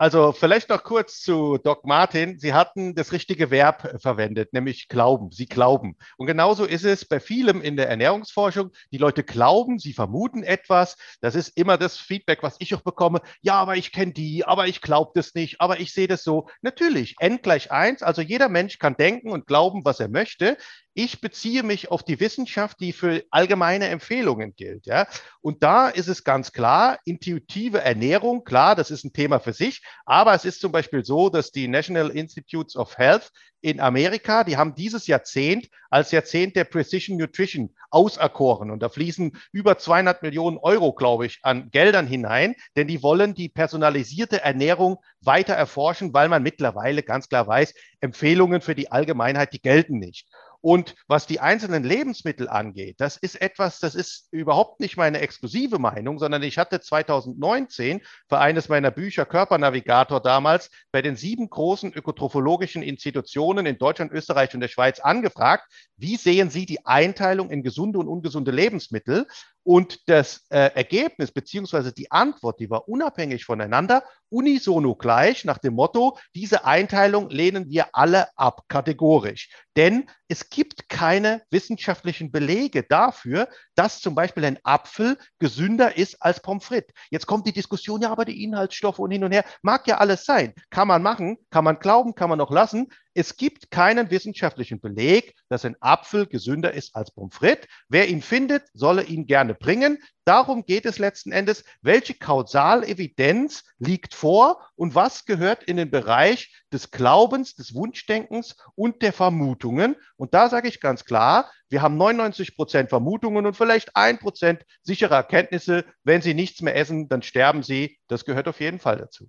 Also 0.00 0.30
vielleicht 0.30 0.68
noch 0.68 0.84
kurz 0.84 1.20
zu 1.20 1.58
Doc 1.58 1.84
Martin. 1.84 2.38
Sie 2.38 2.54
hatten 2.54 2.94
das 2.94 3.10
richtige 3.10 3.50
Verb 3.50 4.00
verwendet, 4.00 4.52
nämlich 4.52 4.86
glauben. 4.86 5.32
Sie 5.32 5.46
glauben. 5.46 5.96
Und 6.16 6.28
genauso 6.28 6.64
ist 6.64 6.84
es 6.84 7.04
bei 7.04 7.18
vielem 7.18 7.60
in 7.60 7.76
der 7.76 7.88
Ernährungsforschung. 7.88 8.70
Die 8.92 8.98
Leute 8.98 9.24
glauben, 9.24 9.80
sie 9.80 9.92
vermuten 9.92 10.44
etwas. 10.44 10.96
Das 11.20 11.34
ist 11.34 11.56
immer 11.56 11.78
das 11.78 11.96
Feedback, 11.96 12.44
was 12.44 12.54
ich 12.60 12.76
auch 12.76 12.82
bekomme. 12.82 13.22
Ja, 13.42 13.54
aber 13.54 13.76
ich 13.76 13.90
kenne 13.90 14.12
die, 14.12 14.44
aber 14.44 14.68
ich 14.68 14.82
glaube 14.82 15.10
das 15.16 15.34
nicht, 15.34 15.60
aber 15.60 15.80
ich 15.80 15.92
sehe 15.92 16.06
das 16.06 16.22
so. 16.22 16.48
Natürlich, 16.62 17.16
n 17.18 17.42
gleich 17.42 17.72
eins. 17.72 18.04
Also 18.04 18.22
jeder 18.22 18.48
Mensch 18.48 18.78
kann 18.78 18.96
denken 18.96 19.30
und 19.30 19.48
glauben, 19.48 19.84
was 19.84 19.98
er 19.98 20.08
möchte. 20.08 20.58
Ich 20.94 21.20
beziehe 21.20 21.62
mich 21.62 21.92
auf 21.92 22.02
die 22.02 22.18
Wissenschaft, 22.18 22.80
die 22.80 22.92
für 22.92 23.22
allgemeine 23.30 23.86
Empfehlungen 23.86 24.56
gilt. 24.56 24.86
Ja? 24.86 25.06
Und 25.40 25.62
da 25.62 25.88
ist 25.88 26.08
es 26.08 26.24
ganz 26.24 26.50
klar, 26.52 26.98
intuitive 27.04 27.80
Ernährung, 27.80 28.42
klar, 28.42 28.74
das 28.74 28.90
ist 28.90 29.04
ein 29.04 29.12
Thema 29.12 29.38
für 29.38 29.52
sich, 29.52 29.82
aber 30.04 30.34
es 30.34 30.44
ist 30.44 30.60
zum 30.60 30.72
Beispiel 30.72 31.04
so, 31.04 31.28
dass 31.28 31.50
die 31.50 31.68
National 31.68 32.10
Institutes 32.10 32.76
of 32.76 32.96
Health 32.98 33.30
in 33.60 33.80
Amerika, 33.80 34.44
die 34.44 34.56
haben 34.56 34.74
dieses 34.74 35.06
Jahrzehnt 35.06 35.68
als 35.90 36.10
Jahrzehnt 36.12 36.54
der 36.54 36.64
Precision 36.64 37.16
Nutrition 37.16 37.74
auserkoren. 37.90 38.70
Und 38.70 38.82
da 38.82 38.88
fließen 38.88 39.32
über 39.52 39.78
200 39.78 40.22
Millionen 40.22 40.58
Euro, 40.58 40.92
glaube 40.92 41.26
ich, 41.26 41.40
an 41.42 41.70
Geldern 41.70 42.06
hinein, 42.06 42.54
denn 42.76 42.86
die 42.86 43.02
wollen 43.02 43.34
die 43.34 43.48
personalisierte 43.48 44.42
Ernährung 44.42 44.98
weiter 45.20 45.54
erforschen, 45.54 46.14
weil 46.14 46.28
man 46.28 46.42
mittlerweile 46.42 47.02
ganz 47.02 47.28
klar 47.28 47.46
weiß, 47.46 47.74
Empfehlungen 48.00 48.60
für 48.60 48.74
die 48.74 48.92
Allgemeinheit, 48.92 49.52
die 49.52 49.60
gelten 49.60 49.98
nicht. 49.98 50.28
Und 50.60 50.96
was 51.06 51.26
die 51.26 51.38
einzelnen 51.38 51.84
Lebensmittel 51.84 52.48
angeht, 52.48 52.96
das 52.98 53.16
ist 53.16 53.40
etwas, 53.40 53.78
das 53.78 53.94
ist 53.94 54.26
überhaupt 54.32 54.80
nicht 54.80 54.96
meine 54.96 55.20
exklusive 55.20 55.78
Meinung, 55.78 56.18
sondern 56.18 56.42
ich 56.42 56.58
hatte 56.58 56.80
2019 56.80 58.00
für 58.28 58.38
eines 58.38 58.68
meiner 58.68 58.90
Bücher 58.90 59.24
Körpernavigator 59.24 60.20
damals 60.20 60.70
bei 60.90 61.00
den 61.00 61.14
sieben 61.14 61.48
großen 61.48 61.92
ökotrophologischen 61.92 62.82
Institutionen 62.82 63.66
in 63.66 63.78
Deutschland, 63.78 64.10
Österreich 64.10 64.52
und 64.54 64.60
der 64.60 64.68
Schweiz 64.68 64.98
angefragt, 64.98 65.64
wie 65.96 66.16
sehen 66.16 66.50
Sie 66.50 66.66
die 66.66 66.84
Einteilung 66.86 67.50
in 67.50 67.62
gesunde 67.62 68.00
und 68.00 68.08
ungesunde 68.08 68.50
Lebensmittel? 68.50 69.26
Und 69.62 70.08
das 70.08 70.46
äh, 70.50 70.70
Ergebnis 70.74 71.30
beziehungsweise 71.30 71.92
die 71.92 72.10
Antwort, 72.10 72.58
die 72.60 72.70
war 72.70 72.88
unabhängig 72.88 73.44
voneinander, 73.44 74.02
unisono 74.30 74.94
gleich 74.94 75.44
nach 75.44 75.58
dem 75.58 75.74
Motto, 75.74 76.18
diese 76.34 76.64
Einteilung 76.64 77.30
lehnen 77.30 77.68
wir 77.68 77.88
alle 77.92 78.28
ab, 78.36 78.62
kategorisch. 78.68 79.50
Denn 79.76 80.08
es 80.28 80.50
gibt 80.50 80.88
keine 80.88 81.42
wissenschaftlichen 81.50 82.30
Belege 82.30 82.82
dafür, 82.82 83.48
dass 83.74 84.00
zum 84.00 84.14
Beispiel 84.14 84.44
ein 84.44 84.58
Apfel 84.64 85.18
gesünder 85.38 85.96
ist 85.96 86.22
als 86.22 86.40
Pommes 86.40 86.64
frites. 86.64 86.94
Jetzt 87.10 87.26
kommt 87.26 87.46
die 87.46 87.52
Diskussion, 87.52 88.02
ja, 88.02 88.10
aber 88.10 88.24
die 88.24 88.42
Inhaltsstoffe 88.42 88.98
und 88.98 89.10
hin 89.10 89.24
und 89.24 89.32
her, 89.32 89.44
mag 89.62 89.86
ja 89.86 89.98
alles 89.98 90.24
sein. 90.24 90.54
Kann 90.70 90.88
man 90.88 91.02
machen, 91.02 91.38
kann 91.50 91.64
man 91.64 91.78
glauben, 91.78 92.14
kann 92.14 92.28
man 92.28 92.38
noch 92.38 92.50
lassen. 92.50 92.88
Es 93.18 93.36
gibt 93.36 93.72
keinen 93.72 94.12
wissenschaftlichen 94.12 94.78
Beleg, 94.78 95.34
dass 95.48 95.64
ein 95.64 95.74
Apfel 95.80 96.28
gesünder 96.28 96.72
ist 96.72 96.94
als 96.94 97.10
Pommes 97.10 97.34
frites. 97.34 97.66
Wer 97.88 98.08
ihn 98.08 98.22
findet, 98.22 98.68
solle 98.74 99.02
ihn 99.02 99.26
gerne 99.26 99.54
bringen. 99.54 99.98
Darum 100.24 100.64
geht 100.64 100.86
es 100.86 101.00
letzten 101.00 101.32
Endes, 101.32 101.64
welche 101.82 102.14
Kausalevidenz 102.14 103.64
liegt 103.80 104.14
vor 104.14 104.64
und 104.76 104.94
was 104.94 105.24
gehört 105.24 105.64
in 105.64 105.78
den 105.78 105.90
Bereich 105.90 106.54
des 106.72 106.92
Glaubens, 106.92 107.56
des 107.56 107.74
Wunschdenkens 107.74 108.54
und 108.76 109.02
der 109.02 109.12
Vermutungen. 109.12 109.96
Und 110.16 110.32
da 110.32 110.48
sage 110.48 110.68
ich 110.68 110.80
ganz 110.80 111.04
klar, 111.04 111.50
wir 111.70 111.82
haben 111.82 111.96
99 111.96 112.54
Prozent 112.54 112.88
Vermutungen 112.88 113.46
und 113.46 113.56
vielleicht 113.56 113.96
ein 113.96 114.20
Prozent 114.20 114.64
sichere 114.84 115.16
Erkenntnisse. 115.16 115.84
Wenn 116.04 116.22
Sie 116.22 116.34
nichts 116.34 116.62
mehr 116.62 116.76
essen, 116.76 117.08
dann 117.08 117.22
sterben 117.22 117.64
Sie. 117.64 117.98
Das 118.06 118.24
gehört 118.24 118.46
auf 118.46 118.60
jeden 118.60 118.78
Fall 118.78 118.98
dazu. 118.98 119.28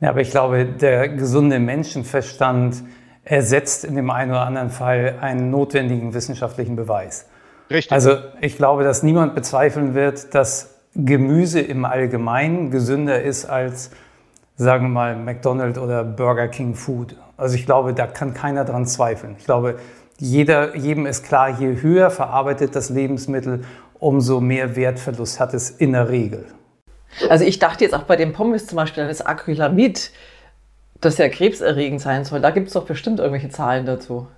Ja, 0.00 0.10
aber 0.10 0.20
ich 0.20 0.30
glaube, 0.30 0.64
der 0.66 1.08
gesunde 1.08 1.58
Menschenverstand 1.58 2.82
ersetzt 3.24 3.84
in 3.84 3.96
dem 3.96 4.10
einen 4.10 4.32
oder 4.32 4.42
anderen 4.42 4.70
Fall 4.70 5.16
einen 5.20 5.50
notwendigen 5.50 6.14
wissenschaftlichen 6.14 6.76
Beweis. 6.76 7.26
Richtig. 7.70 7.92
Also 7.92 8.16
ich 8.40 8.56
glaube, 8.56 8.84
dass 8.84 9.02
niemand 9.02 9.34
bezweifeln 9.34 9.94
wird, 9.94 10.34
dass 10.34 10.74
Gemüse 10.94 11.60
im 11.60 11.84
Allgemeinen 11.84 12.70
gesünder 12.70 13.22
ist 13.22 13.46
als, 13.46 13.90
sagen 14.56 14.84
wir 14.84 14.90
mal, 14.90 15.16
McDonald's 15.16 15.78
oder 15.78 16.04
Burger 16.04 16.48
King 16.48 16.74
Food. 16.74 17.16
Also 17.36 17.56
ich 17.56 17.66
glaube, 17.66 17.94
da 17.94 18.06
kann 18.06 18.34
keiner 18.34 18.64
dran 18.64 18.86
zweifeln. 18.86 19.36
Ich 19.38 19.44
glaube, 19.44 19.76
jeder, 20.18 20.76
jedem 20.76 21.06
ist 21.06 21.24
klar, 21.24 21.48
je 21.48 21.80
höher 21.80 22.10
verarbeitet 22.10 22.76
das 22.76 22.90
Lebensmittel, 22.90 23.64
umso 23.98 24.40
mehr 24.40 24.76
Wertverlust 24.76 25.40
hat 25.40 25.54
es 25.54 25.70
in 25.70 25.92
der 25.92 26.08
Regel. 26.10 26.44
Also 27.28 27.44
ich 27.44 27.58
dachte 27.58 27.84
jetzt 27.84 27.94
auch 27.94 28.04
bei 28.04 28.16
den 28.16 28.32
Pommes 28.32 28.66
zum 28.66 28.76
Beispiel 28.76 29.06
das 29.06 29.20
Acrylamid, 29.20 30.10
das 31.00 31.18
ja 31.18 31.28
krebserregend 31.28 32.00
sein 32.00 32.24
soll. 32.24 32.40
Da 32.40 32.50
gibt 32.50 32.68
es 32.68 32.74
doch 32.74 32.86
bestimmt 32.86 33.18
irgendwelche 33.18 33.50
Zahlen 33.50 33.86
dazu. 33.86 34.28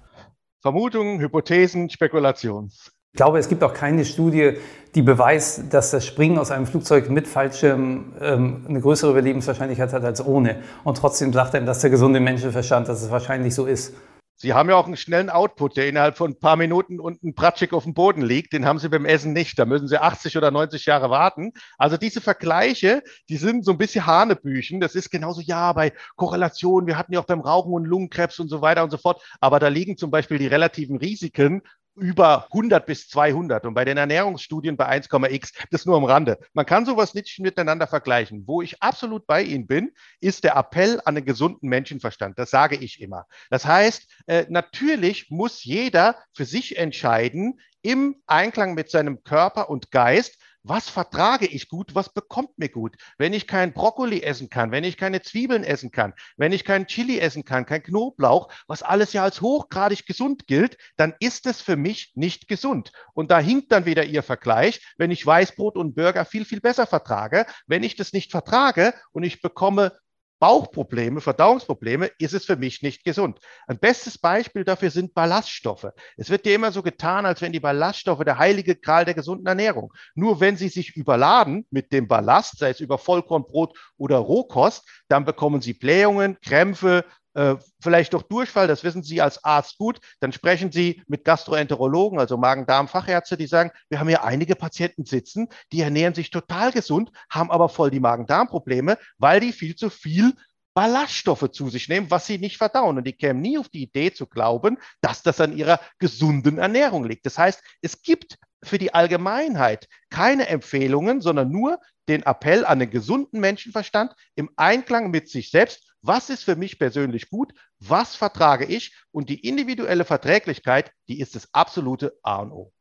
Vermutungen, 0.62 1.20
Hypothesen, 1.20 1.90
Spekulationen. 1.90 2.72
Ich 3.12 3.18
glaube, 3.18 3.38
es 3.38 3.48
gibt 3.48 3.62
auch 3.62 3.72
keine 3.72 4.04
Studie, 4.04 4.58
die 4.94 5.02
beweist, 5.02 5.72
dass 5.72 5.90
das 5.90 6.04
Springen 6.04 6.38
aus 6.38 6.50
einem 6.50 6.66
Flugzeug 6.66 7.08
mit 7.08 7.26
Fallschirm 7.26 8.12
ähm, 8.20 8.66
eine 8.68 8.80
größere 8.80 9.12
Überlebenswahrscheinlichkeit 9.12 9.92
hat 9.92 10.04
als 10.04 10.24
ohne. 10.24 10.56
Und 10.84 10.98
trotzdem 10.98 11.32
sagt 11.32 11.54
er, 11.54 11.62
dass 11.62 11.80
der 11.80 11.90
gesunde 11.90 12.20
Menschenverstand, 12.20 12.88
dass 12.88 13.02
es 13.02 13.10
wahrscheinlich 13.10 13.54
so 13.54 13.64
ist. 13.64 13.94
Sie 14.38 14.52
haben 14.52 14.68
ja 14.68 14.76
auch 14.76 14.84
einen 14.84 14.98
schnellen 14.98 15.30
Output, 15.30 15.78
der 15.78 15.88
innerhalb 15.88 16.18
von 16.18 16.32
ein 16.32 16.38
paar 16.38 16.56
Minuten 16.56 17.00
unten 17.00 17.34
pratschig 17.34 17.72
auf 17.72 17.84
dem 17.84 17.94
Boden 17.94 18.20
liegt. 18.20 18.52
Den 18.52 18.66
haben 18.66 18.78
Sie 18.78 18.90
beim 18.90 19.06
Essen 19.06 19.32
nicht. 19.32 19.58
Da 19.58 19.64
müssen 19.64 19.88
Sie 19.88 19.98
80 19.98 20.36
oder 20.36 20.50
90 20.50 20.84
Jahre 20.84 21.08
warten. 21.08 21.52
Also 21.78 21.96
diese 21.96 22.20
Vergleiche, 22.20 23.02
die 23.30 23.38
sind 23.38 23.64
so 23.64 23.72
ein 23.72 23.78
bisschen 23.78 24.04
Hanebüchen. 24.04 24.78
Das 24.78 24.94
ist 24.94 25.10
genauso, 25.10 25.40
ja, 25.40 25.72
bei 25.72 25.94
Korrelationen. 26.16 26.86
Wir 26.86 26.98
hatten 26.98 27.14
ja 27.14 27.20
auch 27.20 27.24
beim 27.24 27.40
Rauchen 27.40 27.72
und 27.72 27.86
Lungenkrebs 27.86 28.38
und 28.38 28.48
so 28.48 28.60
weiter 28.60 28.84
und 28.84 28.90
so 28.90 28.98
fort. 28.98 29.22
Aber 29.40 29.58
da 29.58 29.68
liegen 29.68 29.96
zum 29.96 30.10
Beispiel 30.10 30.36
die 30.36 30.48
relativen 30.48 30.98
Risiken 30.98 31.62
über 31.96 32.46
100 32.52 32.84
bis 32.86 33.08
200 33.08 33.64
und 33.66 33.74
bei 33.74 33.84
den 33.84 33.96
Ernährungsstudien 33.96 34.76
bei 34.76 34.88
1,x, 34.88 35.52
das 35.70 35.86
nur 35.86 35.96
am 35.96 36.04
Rande. 36.04 36.38
Man 36.52 36.66
kann 36.66 36.86
sowas 36.86 37.14
nicht 37.14 37.38
miteinander 37.40 37.86
vergleichen. 37.86 38.44
Wo 38.46 38.62
ich 38.62 38.82
absolut 38.82 39.26
bei 39.26 39.42
Ihnen 39.42 39.66
bin, 39.66 39.92
ist 40.20 40.44
der 40.44 40.56
Appell 40.56 41.00
an 41.04 41.14
den 41.14 41.24
gesunden 41.24 41.68
Menschenverstand. 41.68 42.38
Das 42.38 42.50
sage 42.50 42.76
ich 42.76 43.00
immer. 43.00 43.26
Das 43.50 43.64
heißt, 43.64 44.06
äh, 44.26 44.46
natürlich 44.48 45.30
muss 45.30 45.64
jeder 45.64 46.16
für 46.32 46.44
sich 46.44 46.78
entscheiden, 46.78 47.60
im 47.82 48.16
Einklang 48.26 48.74
mit 48.74 48.90
seinem 48.90 49.22
Körper 49.22 49.70
und 49.70 49.92
Geist, 49.92 50.38
was 50.68 50.88
vertrage 50.88 51.46
ich 51.46 51.68
gut, 51.68 51.94
was 51.94 52.12
bekommt 52.12 52.58
mir 52.58 52.68
gut. 52.68 52.96
Wenn 53.18 53.32
ich 53.32 53.46
kein 53.46 53.72
Brokkoli 53.72 54.22
essen 54.22 54.50
kann, 54.50 54.72
wenn 54.72 54.84
ich 54.84 54.96
keine 54.96 55.22
Zwiebeln 55.22 55.64
essen 55.64 55.90
kann, 55.90 56.12
wenn 56.36 56.52
ich 56.52 56.64
kein 56.64 56.86
Chili 56.86 57.18
essen 57.18 57.44
kann, 57.44 57.66
kein 57.66 57.82
Knoblauch, 57.82 58.52
was 58.66 58.82
alles 58.82 59.12
ja 59.12 59.22
als 59.22 59.40
hochgradig 59.40 60.06
gesund 60.06 60.46
gilt, 60.46 60.76
dann 60.96 61.14
ist 61.20 61.46
es 61.46 61.60
für 61.60 61.76
mich 61.76 62.12
nicht 62.14 62.48
gesund. 62.48 62.92
Und 63.14 63.30
da 63.30 63.38
hinkt 63.38 63.70
dann 63.72 63.86
wieder 63.86 64.04
Ihr 64.04 64.22
Vergleich, 64.22 64.80
wenn 64.98 65.10
ich 65.10 65.24
Weißbrot 65.24 65.76
und 65.76 65.94
Burger 65.94 66.24
viel, 66.24 66.44
viel 66.44 66.60
besser 66.60 66.86
vertrage. 66.86 67.46
Wenn 67.66 67.82
ich 67.82 67.96
das 67.96 68.12
nicht 68.12 68.30
vertrage 68.30 68.94
und 69.12 69.22
ich 69.22 69.40
bekomme 69.40 69.92
Bauchprobleme, 70.38 71.20
Verdauungsprobleme, 71.20 72.10
ist 72.18 72.34
es 72.34 72.44
für 72.44 72.56
mich 72.56 72.82
nicht 72.82 73.04
gesund. 73.04 73.38
Ein 73.66 73.78
bestes 73.78 74.18
Beispiel 74.18 74.64
dafür 74.64 74.90
sind 74.90 75.14
Ballaststoffe. 75.14 75.88
Es 76.16 76.30
wird 76.30 76.44
dir 76.44 76.54
immer 76.54 76.72
so 76.72 76.82
getan, 76.82 77.24
als 77.26 77.40
wenn 77.40 77.52
die 77.52 77.60
Ballaststoffe 77.60 78.24
der 78.24 78.38
heilige 78.38 78.76
Gral 78.76 79.04
der 79.04 79.14
gesunden 79.14 79.46
Ernährung. 79.46 79.92
Nur 80.14 80.40
wenn 80.40 80.56
sie 80.56 80.68
sich 80.68 80.96
überladen 80.96 81.66
mit 81.70 81.92
dem 81.92 82.08
Ballast, 82.08 82.58
sei 82.58 82.70
es 82.70 82.80
über 82.80 82.98
Vollkornbrot 82.98 83.78
oder 83.96 84.18
Rohkost, 84.18 84.86
dann 85.08 85.24
bekommen 85.24 85.62
sie 85.62 85.74
Blähungen, 85.74 86.38
Krämpfe, 86.40 87.04
äh, 87.36 87.56
vielleicht 87.80 88.14
doch 88.14 88.22
Durchfall, 88.22 88.66
das 88.66 88.82
wissen 88.82 89.02
Sie 89.02 89.20
als 89.20 89.44
Arzt 89.44 89.76
gut, 89.76 90.00
dann 90.20 90.32
sprechen 90.32 90.72
Sie 90.72 91.02
mit 91.06 91.24
Gastroenterologen, 91.24 92.18
also 92.18 92.38
Magen-Darm-Fachärzte, 92.38 93.36
die 93.36 93.46
sagen, 93.46 93.70
wir 93.90 94.00
haben 94.00 94.08
hier 94.08 94.24
einige 94.24 94.56
Patienten 94.56 95.04
sitzen, 95.04 95.48
die 95.70 95.82
ernähren 95.82 96.14
sich 96.14 96.30
total 96.30 96.72
gesund, 96.72 97.12
haben 97.30 97.50
aber 97.50 97.68
voll 97.68 97.90
die 97.90 98.00
Magen-Darm-Probleme, 98.00 98.96
weil 99.18 99.40
die 99.40 99.52
viel 99.52 99.76
zu 99.76 99.90
viel 99.90 100.32
Ballaststoffe 100.72 101.50
zu 101.52 101.68
sich 101.68 101.88
nehmen, 101.88 102.10
was 102.10 102.26
sie 102.26 102.38
nicht 102.38 102.56
verdauen. 102.56 102.98
Und 102.98 103.06
die 103.06 103.14
kämen 103.14 103.40
nie 103.40 103.58
auf 103.58 103.68
die 103.68 103.82
Idee 103.82 104.12
zu 104.12 104.26
glauben, 104.26 104.78
dass 105.00 105.22
das 105.22 105.40
an 105.40 105.56
ihrer 105.56 105.80
gesunden 105.98 106.58
Ernährung 106.58 107.04
liegt. 107.04 107.26
Das 107.26 107.38
heißt, 107.38 107.62
es 107.82 108.02
gibt 108.02 108.38
für 108.62 108.78
die 108.78 108.92
Allgemeinheit 108.92 109.88
keine 110.10 110.48
Empfehlungen, 110.48 111.20
sondern 111.20 111.50
nur 111.50 111.78
den 112.08 112.22
Appell 112.22 112.64
an 112.64 112.78
den 112.78 112.90
gesunden 112.90 113.40
Menschenverstand 113.40 114.14
im 114.34 114.50
Einklang 114.56 115.10
mit 115.10 115.28
sich 115.28 115.50
selbst. 115.50 115.92
Was 116.02 116.30
ist 116.30 116.44
für 116.44 116.56
mich 116.56 116.78
persönlich 116.78 117.30
gut? 117.30 117.52
Was 117.80 118.14
vertrage 118.14 118.64
ich? 118.64 118.94
Und 119.10 119.28
die 119.28 119.46
individuelle 119.46 120.04
Verträglichkeit, 120.04 120.92
die 121.08 121.20
ist 121.20 121.34
das 121.34 121.48
absolute 121.52 122.16
A 122.22 122.36
und 122.36 122.52
O. 122.52 122.72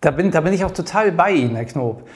Da 0.00 0.10
bin, 0.10 0.30
da 0.30 0.40
bin 0.40 0.52
ich 0.52 0.64
auch 0.64 0.70
total 0.70 1.12
bei 1.12 1.32
Ihnen, 1.32 1.54
Herr 1.56 1.66
Knob. 1.66 2.08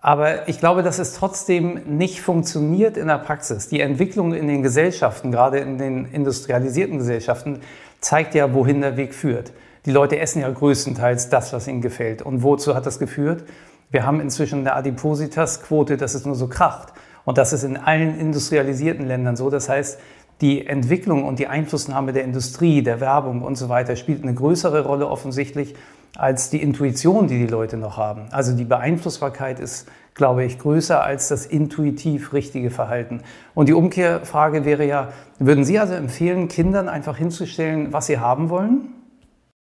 Aber 0.00 0.48
ich 0.48 0.58
glaube, 0.58 0.82
dass 0.82 0.98
es 0.98 1.14
trotzdem 1.14 1.96
nicht 1.98 2.20
funktioniert 2.20 2.96
in 2.96 3.08
der 3.08 3.18
Praxis. 3.18 3.68
Die 3.68 3.80
Entwicklung 3.80 4.32
in 4.32 4.48
den 4.48 4.62
Gesellschaften, 4.62 5.30
gerade 5.32 5.58
in 5.58 5.76
den 5.76 6.06
industrialisierten 6.06 6.98
Gesellschaften, 6.98 7.60
zeigt 8.00 8.34
ja, 8.34 8.54
wohin 8.54 8.80
der 8.80 8.96
Weg 8.96 9.14
führt. 9.14 9.52
Die 9.86 9.90
Leute 9.90 10.18
essen 10.18 10.42
ja 10.42 10.50
größtenteils 10.50 11.30
das, 11.30 11.52
was 11.52 11.66
ihnen 11.66 11.80
gefällt. 11.80 12.22
Und 12.22 12.42
wozu 12.42 12.74
hat 12.74 12.86
das 12.86 12.98
geführt? 12.98 13.44
Wir 13.90 14.04
haben 14.04 14.20
inzwischen 14.20 14.60
eine 14.60 14.74
Adipositas-Quote, 14.74 15.96
dass 15.96 16.14
es 16.14 16.26
nur 16.26 16.34
so 16.34 16.48
kracht. 16.48 16.92
Und 17.24 17.38
das 17.38 17.52
ist 17.52 17.62
in 17.62 17.76
allen 17.76 18.18
industrialisierten 18.18 19.06
Ländern 19.06 19.36
so. 19.36 19.50
Das 19.50 19.68
heißt, 19.68 19.98
die 20.40 20.66
Entwicklung 20.66 21.24
und 21.24 21.38
die 21.38 21.48
Einflussnahme 21.48 22.12
der 22.12 22.24
Industrie, 22.24 22.82
der 22.82 23.00
Werbung 23.00 23.42
und 23.42 23.56
so 23.56 23.68
weiter 23.68 23.96
spielt 23.96 24.22
eine 24.22 24.34
größere 24.34 24.84
Rolle 24.84 25.08
offensichtlich 25.08 25.74
als 26.16 26.50
die 26.50 26.62
Intuition, 26.62 27.28
die 27.28 27.38
die 27.38 27.46
Leute 27.46 27.76
noch 27.76 27.96
haben. 27.96 28.26
Also 28.30 28.56
die 28.56 28.64
Beeinflussbarkeit 28.64 29.60
ist, 29.60 29.88
glaube 30.14 30.44
ich, 30.44 30.58
größer 30.58 31.02
als 31.02 31.28
das 31.28 31.46
intuitiv 31.46 32.32
richtige 32.32 32.70
Verhalten. 32.70 33.22
Und 33.54 33.68
die 33.68 33.72
Umkehrfrage 33.72 34.64
wäre 34.64 34.86
ja, 34.86 35.12
würden 35.38 35.64
Sie 35.64 35.78
also 35.78 35.94
empfehlen, 35.94 36.48
Kindern 36.48 36.88
einfach 36.88 37.16
hinzustellen, 37.16 37.92
was 37.92 38.06
sie 38.06 38.18
haben 38.18 38.50
wollen? 38.50 38.94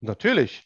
Natürlich. 0.01 0.64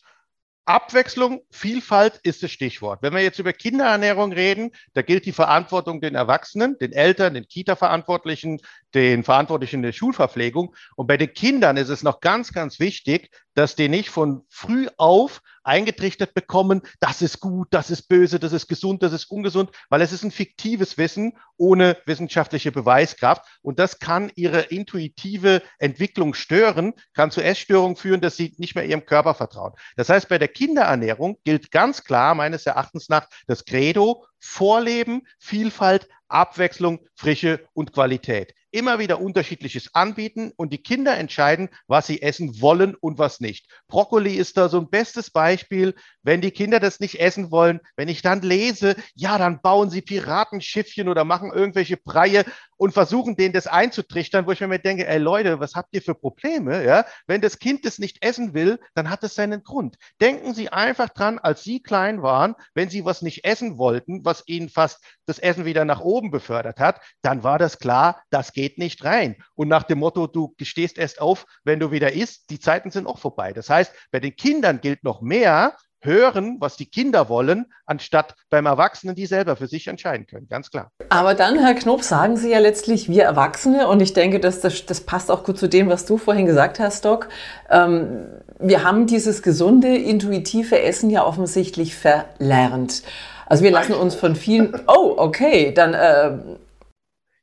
Abwechslung, 0.69 1.41
Vielfalt 1.49 2.19
ist 2.21 2.43
das 2.43 2.51
Stichwort. 2.51 3.01
Wenn 3.01 3.15
wir 3.15 3.23
jetzt 3.23 3.39
über 3.39 3.53
Kinderernährung 3.53 4.31
reden, 4.31 4.69
da 4.93 5.01
gilt 5.01 5.25
die 5.25 5.31
Verantwortung 5.31 5.99
den 5.99 6.13
Erwachsenen, 6.13 6.77
den 6.77 6.91
Eltern, 6.91 7.33
den 7.33 7.47
Kita-Verantwortlichen, 7.47 8.61
den 8.93 9.23
Verantwortlichen 9.23 9.81
der 9.81 9.93
Schulverpflegung. 9.93 10.75
Und 10.95 11.07
bei 11.07 11.17
den 11.17 11.33
Kindern 11.33 11.75
ist 11.75 11.89
es 11.89 12.03
noch 12.03 12.19
ganz, 12.19 12.53
ganz 12.53 12.79
wichtig, 12.79 13.31
dass 13.59 13.75
die 13.75 13.89
nicht 13.89 14.09
von 14.09 14.45
früh 14.47 14.87
auf 14.95 15.41
eingetrichtert 15.63 16.33
bekommen, 16.33 16.81
das 17.01 17.21
ist 17.21 17.41
gut, 17.41 17.67
das 17.71 17.91
ist 17.91 18.03
böse, 18.03 18.39
das 18.39 18.53
ist 18.53 18.69
gesund, 18.69 19.03
das 19.03 19.11
ist 19.11 19.29
ungesund, 19.29 19.71
weil 19.89 20.01
es 20.01 20.13
ist 20.13 20.23
ein 20.23 20.31
fiktives 20.31 20.97
Wissen 20.97 21.37
ohne 21.57 21.97
wissenschaftliche 22.05 22.71
Beweiskraft 22.71 23.45
und 23.61 23.77
das 23.77 23.99
kann 23.99 24.31
ihre 24.35 24.61
intuitive 24.61 25.61
Entwicklung 25.77 26.35
stören, 26.35 26.93
kann 27.13 27.31
zu 27.31 27.41
Essstörungen 27.41 27.97
führen, 27.97 28.21
dass 28.21 28.37
sie 28.37 28.55
nicht 28.57 28.75
mehr 28.75 28.85
ihrem 28.85 29.05
Körper 29.05 29.33
vertrauen. 29.33 29.73
Das 29.97 30.07
heißt, 30.07 30.29
bei 30.29 30.37
der 30.37 30.47
Kinderernährung 30.47 31.37
gilt 31.43 31.69
ganz 31.69 32.05
klar 32.05 32.35
meines 32.35 32.65
Erachtens 32.65 33.09
nach 33.09 33.27
das 33.45 33.65
Credo 33.65 34.25
Vorleben, 34.39 35.27
Vielfalt, 35.37 36.07
Abwechslung, 36.29 37.05
Frische 37.13 37.67
und 37.73 37.91
Qualität 37.91 38.53
immer 38.71 38.99
wieder 38.99 39.21
unterschiedliches 39.21 39.95
anbieten 39.95 40.51
und 40.55 40.71
die 40.73 40.81
Kinder 40.81 41.17
entscheiden, 41.17 41.69
was 41.87 42.07
sie 42.07 42.21
essen 42.21 42.61
wollen 42.61 42.95
und 42.95 43.17
was 43.17 43.39
nicht. 43.39 43.67
Brokkoli 43.87 44.35
ist 44.35 44.57
da 44.57 44.69
so 44.69 44.79
ein 44.79 44.89
bestes 44.89 45.31
Beispiel. 45.31 45.95
Wenn 46.23 46.41
die 46.41 46.51
Kinder 46.51 46.79
das 46.79 46.99
nicht 46.99 47.19
essen 47.19 47.51
wollen, 47.51 47.79
wenn 47.95 48.07
ich 48.09 48.21
dann 48.21 48.41
lese, 48.41 48.95
ja, 49.15 49.37
dann 49.37 49.61
bauen 49.61 49.89
sie 49.89 50.01
Piratenschiffchen 50.01 51.07
oder 51.07 51.23
machen 51.23 51.51
irgendwelche 51.51 51.97
Breie 51.97 52.45
und 52.79 52.93
versuchen 52.93 53.35
denen 53.35 53.53
das 53.53 53.67
einzutrichtern, 53.67 54.47
wo 54.47 54.51
ich 54.51 54.61
mir 54.61 54.79
denke, 54.79 55.05
ey 55.05 55.17
Leute, 55.17 55.59
was 55.59 55.75
habt 55.75 55.89
ihr 55.91 56.01
für 56.01 56.15
Probleme? 56.15 56.83
Ja? 56.83 57.05
Wenn 57.27 57.41
das 57.41 57.59
Kind 57.59 57.85
das 57.85 57.99
nicht 57.99 58.23
essen 58.23 58.53
will, 58.53 58.79
dann 58.95 59.09
hat 59.09 59.23
es 59.23 59.35
seinen 59.35 59.63
Grund. 59.63 59.97
Denken 60.21 60.53
Sie 60.53 60.69
einfach 60.69 61.09
dran, 61.09 61.39
als 61.39 61.63
Sie 61.63 61.83
klein 61.83 62.21
waren, 62.21 62.55
wenn 62.73 62.89
Sie 62.89 63.03
was 63.03 63.21
nicht 63.21 63.43
essen 63.43 63.77
wollten, 63.77 64.23
was 64.23 64.43
Ihnen 64.47 64.69
fast 64.69 65.03
das 65.25 65.39
Essen 65.39 65.65
wieder 65.65 65.83
nach 65.83 65.99
oben 65.99 66.31
befördert 66.31 66.79
hat, 66.79 67.01
dann 67.21 67.43
war 67.43 67.59
das 67.59 67.79
klar, 67.79 68.23
das 68.29 68.53
geht 68.53 68.77
nicht 68.77 69.03
rein. 69.03 69.35
Und 69.55 69.67
nach 69.67 69.83
dem 69.83 69.99
Motto, 69.99 70.27
du 70.27 70.55
stehst 70.61 70.97
erst 70.97 71.19
auf, 71.19 71.45
wenn 71.65 71.81
du 71.81 71.91
wieder 71.91 72.13
isst, 72.13 72.49
die 72.49 72.59
Zeiten 72.59 72.91
sind 72.91 73.07
auch 73.07 73.19
vorbei. 73.19 73.51
Das 73.51 73.69
heißt, 73.69 73.93
bei 74.11 74.21
den 74.21 74.37
Kindern 74.37 74.79
gilt 74.79 75.03
noch 75.03 75.21
mehr, 75.21 75.75
hören, 76.01 76.57
was 76.59 76.77
die 76.77 76.85
Kinder 76.85 77.29
wollen, 77.29 77.65
anstatt 77.85 78.35
beim 78.49 78.65
Erwachsenen, 78.65 79.15
die 79.15 79.25
selber 79.25 79.55
für 79.55 79.67
sich 79.67 79.87
entscheiden 79.87 80.27
können. 80.27 80.47
Ganz 80.47 80.71
klar. 80.71 80.91
Aber 81.09 81.33
dann, 81.33 81.59
Herr 81.59 81.73
Knob, 81.73 82.03
sagen 82.03 82.37
Sie 82.37 82.51
ja 82.51 82.59
letztlich, 82.59 83.09
wir 83.09 83.23
Erwachsene, 83.23 83.87
und 83.87 84.01
ich 84.01 84.13
denke, 84.13 84.39
dass 84.39 84.61
das, 84.61 84.85
das 84.85 85.01
passt 85.01 85.29
auch 85.29 85.43
gut 85.43 85.57
zu 85.57 85.67
dem, 85.67 85.89
was 85.89 86.05
du 86.05 86.17
vorhin 86.17 86.45
gesagt 86.45 86.79
hast, 86.79 87.05
Doc. 87.05 87.29
Ähm, 87.69 88.27
wir 88.59 88.83
haben 88.83 89.07
dieses 89.07 89.41
gesunde, 89.41 89.95
intuitive 89.95 90.81
Essen 90.81 91.09
ja 91.09 91.25
offensichtlich 91.25 91.95
verlernt. 91.95 93.03
Also 93.45 93.63
wir 93.63 93.71
lassen 93.71 93.93
uns 93.93 94.15
von 94.15 94.35
vielen, 94.35 94.79
oh, 94.87 95.15
okay, 95.17 95.73
dann. 95.73 95.93
Äh, 95.93 96.37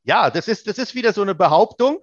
ja, 0.04 0.30
das 0.30 0.46
ist, 0.46 0.68
das 0.68 0.78
ist 0.78 0.94
wieder 0.94 1.12
so 1.12 1.22
eine 1.22 1.34
Behauptung. 1.34 1.98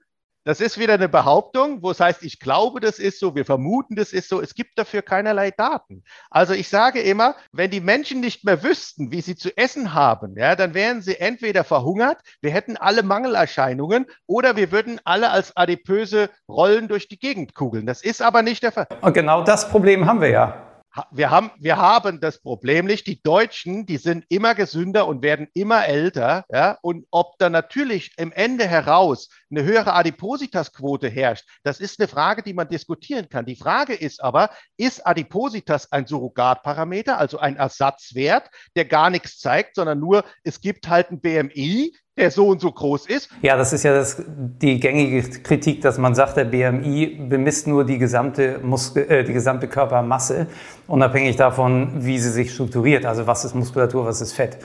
Das 0.45 0.59
ist 0.59 0.77
wieder 0.77 0.95
eine 0.95 1.07
Behauptung, 1.07 1.81
wo 1.81 1.91
es 1.91 2.01
heißt, 2.01 2.21
ich 2.23 2.39
glaube, 2.39 2.81
das 2.81 2.99
ist 2.99 3.19
so, 3.19 3.33
wir 3.33 3.45
vermuten, 3.45 3.95
das 3.95 4.11
ist 4.11 4.27
so. 4.27 4.41
Es 4.41 4.55
gibt 4.55 4.77
dafür 4.77 5.01
keinerlei 5.01 5.51
Daten. 5.51 6.03
Also 6.29 6.53
ich 6.53 6.67
sage 6.67 6.99
immer, 6.99 7.35
wenn 7.53 7.71
die 7.71 7.79
Menschen 7.79 8.19
nicht 8.19 8.43
mehr 8.43 8.61
wüssten, 8.61 9.09
wie 9.11 9.21
sie 9.21 9.37
zu 9.37 9.55
essen 9.55 9.93
haben, 9.93 10.37
ja, 10.37 10.57
dann 10.57 10.73
wären 10.73 11.01
sie 11.01 11.17
entweder 11.17 11.63
verhungert, 11.63 12.17
wir 12.41 12.51
hätten 12.51 12.75
alle 12.75 13.03
Mangelerscheinungen 13.03 14.05
oder 14.27 14.57
wir 14.57 14.73
würden 14.73 14.99
alle 15.05 15.29
als 15.31 15.55
adipöse 15.55 16.29
Rollen 16.49 16.89
durch 16.89 17.07
die 17.07 17.19
Gegend 17.19 17.55
kugeln. 17.55 17.85
Das 17.85 18.03
ist 18.03 18.21
aber 18.21 18.41
nicht 18.41 18.63
der 18.63 18.73
Fall. 18.73 18.87
Und 18.99 19.13
genau 19.13 19.43
das 19.43 19.69
Problem 19.69 20.05
haben 20.07 20.19
wir 20.19 20.29
ja 20.29 20.72
wir 21.11 21.31
haben, 21.31 21.51
wir 21.59 21.77
haben 21.77 22.19
das 22.19 22.39
Problem 22.39 22.85
nicht. 22.85 23.07
Die 23.07 23.21
Deutschen, 23.21 23.85
die 23.85 23.97
sind 23.97 24.25
immer 24.29 24.53
gesünder 24.53 25.07
und 25.07 25.23
werden 25.23 25.47
immer 25.53 25.87
älter. 25.87 26.45
Ja? 26.51 26.77
Und 26.81 27.07
ob 27.09 27.37
da 27.39 27.49
natürlich 27.49 28.11
im 28.17 28.31
Ende 28.31 28.67
heraus 28.67 29.29
eine 29.49 29.63
höhere 29.63 29.93
Adipositas-Quote 29.93 31.09
herrscht, 31.09 31.47
das 31.63 31.79
ist 31.79 31.99
eine 31.99 32.07
Frage, 32.07 32.43
die 32.43 32.53
man 32.53 32.69
diskutieren 32.69 33.27
kann. 33.27 33.45
Die 33.45 33.55
Frage 33.55 33.93
ist 33.93 34.23
aber, 34.23 34.51
ist 34.77 35.05
Adipositas 35.05 35.91
ein 35.91 36.05
Surrogatparameter, 36.05 37.17
also 37.17 37.39
ein 37.39 37.55
Ersatzwert, 37.55 38.49
der 38.75 38.85
gar 38.85 39.09
nichts 39.09 39.39
zeigt, 39.39 39.75
sondern 39.75 39.99
nur, 39.99 40.23
es 40.43 40.61
gibt 40.61 40.87
halt 40.87 41.09
ein 41.09 41.21
BMI, 41.21 41.95
der 42.17 42.29
so 42.29 42.47
und 42.47 42.61
so 42.61 42.71
groß 42.71 43.07
ist. 43.07 43.29
Ja, 43.41 43.57
das 43.57 43.73
ist 43.73 43.83
ja 43.83 43.93
das, 43.93 44.21
die 44.27 44.79
gängige 44.79 45.23
Kritik, 45.41 45.81
dass 45.81 45.97
man 45.97 46.13
sagt, 46.13 46.37
der 46.37 46.45
BMI 46.45 47.25
bemisst 47.27 47.65
nur 47.67 47.85
die 47.85 47.97
gesamte, 47.97 48.59
Muskel, 48.61 49.09
äh, 49.09 49.23
die 49.23 49.33
gesamte 49.33 49.67
Körpermasse, 49.67 50.47
unabhängig 50.87 51.37
davon, 51.37 52.05
wie 52.05 52.19
sie 52.19 52.29
sich 52.29 52.53
strukturiert. 52.53 53.05
Also 53.05 53.25
was 53.25 53.45
ist 53.45 53.55
Muskulatur, 53.55 54.05
was 54.05 54.21
ist 54.21 54.33
Fett. 54.33 54.57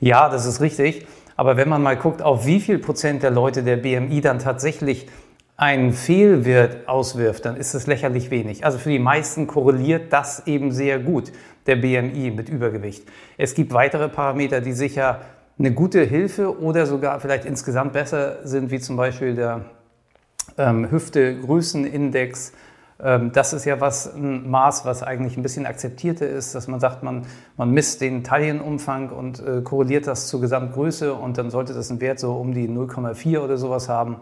Ja, 0.00 0.28
das 0.28 0.46
ist 0.46 0.60
richtig. 0.60 1.06
Aber 1.36 1.56
wenn 1.56 1.68
man 1.68 1.82
mal 1.82 1.96
guckt, 1.96 2.22
auf 2.22 2.46
wie 2.46 2.60
viel 2.60 2.78
Prozent 2.78 3.22
der 3.22 3.30
Leute 3.30 3.62
der 3.62 3.76
BMI 3.76 4.20
dann 4.20 4.38
tatsächlich 4.40 5.06
einen 5.56 5.92
Fehlwert 5.92 6.88
auswirft, 6.88 7.44
dann 7.44 7.56
ist 7.56 7.74
es 7.74 7.86
lächerlich 7.86 8.30
wenig. 8.30 8.64
Also 8.64 8.78
für 8.78 8.90
die 8.90 8.98
meisten 8.98 9.46
korreliert 9.46 10.12
das 10.12 10.46
eben 10.46 10.72
sehr 10.72 10.98
gut, 10.98 11.32
der 11.66 11.76
BMI 11.76 12.30
mit 12.30 12.48
Übergewicht. 12.48 13.04
Es 13.38 13.54
gibt 13.54 13.72
weitere 13.72 14.08
Parameter, 14.08 14.60
die 14.60 14.72
sicher 14.72 15.20
eine 15.58 15.72
gute 15.72 16.02
Hilfe 16.02 16.60
oder 16.60 16.86
sogar 16.86 17.18
vielleicht 17.20 17.44
insgesamt 17.44 17.92
besser 17.92 18.46
sind, 18.46 18.70
wie 18.70 18.78
zum 18.78 18.96
Beispiel 18.96 19.34
der 19.34 19.64
ähm, 20.58 20.90
Hüfte-Größenindex. 20.90 22.52
Ähm, 23.02 23.32
das 23.32 23.52
ist 23.52 23.64
ja 23.64 23.80
was, 23.80 24.14
ein 24.14 24.50
Maß, 24.50 24.84
was 24.84 25.02
eigentlich 25.02 25.36
ein 25.36 25.42
bisschen 25.42 25.66
akzeptierter 25.66 26.28
ist, 26.28 26.54
dass 26.54 26.68
man 26.68 26.80
sagt, 26.80 27.02
man, 27.02 27.26
man 27.56 27.70
misst 27.70 28.00
den 28.00 28.22
Taillenumfang 28.22 29.10
und 29.10 29.40
äh, 29.40 29.62
korreliert 29.62 30.06
das 30.06 30.28
zur 30.28 30.40
Gesamtgröße 30.40 31.14
und 31.14 31.38
dann 31.38 31.50
sollte 31.50 31.72
das 31.72 31.90
einen 31.90 32.00
Wert 32.00 32.18
so 32.18 32.34
um 32.34 32.52
die 32.52 32.68
0,4 32.68 33.40
oder 33.40 33.56
sowas 33.56 33.88
haben. 33.88 34.16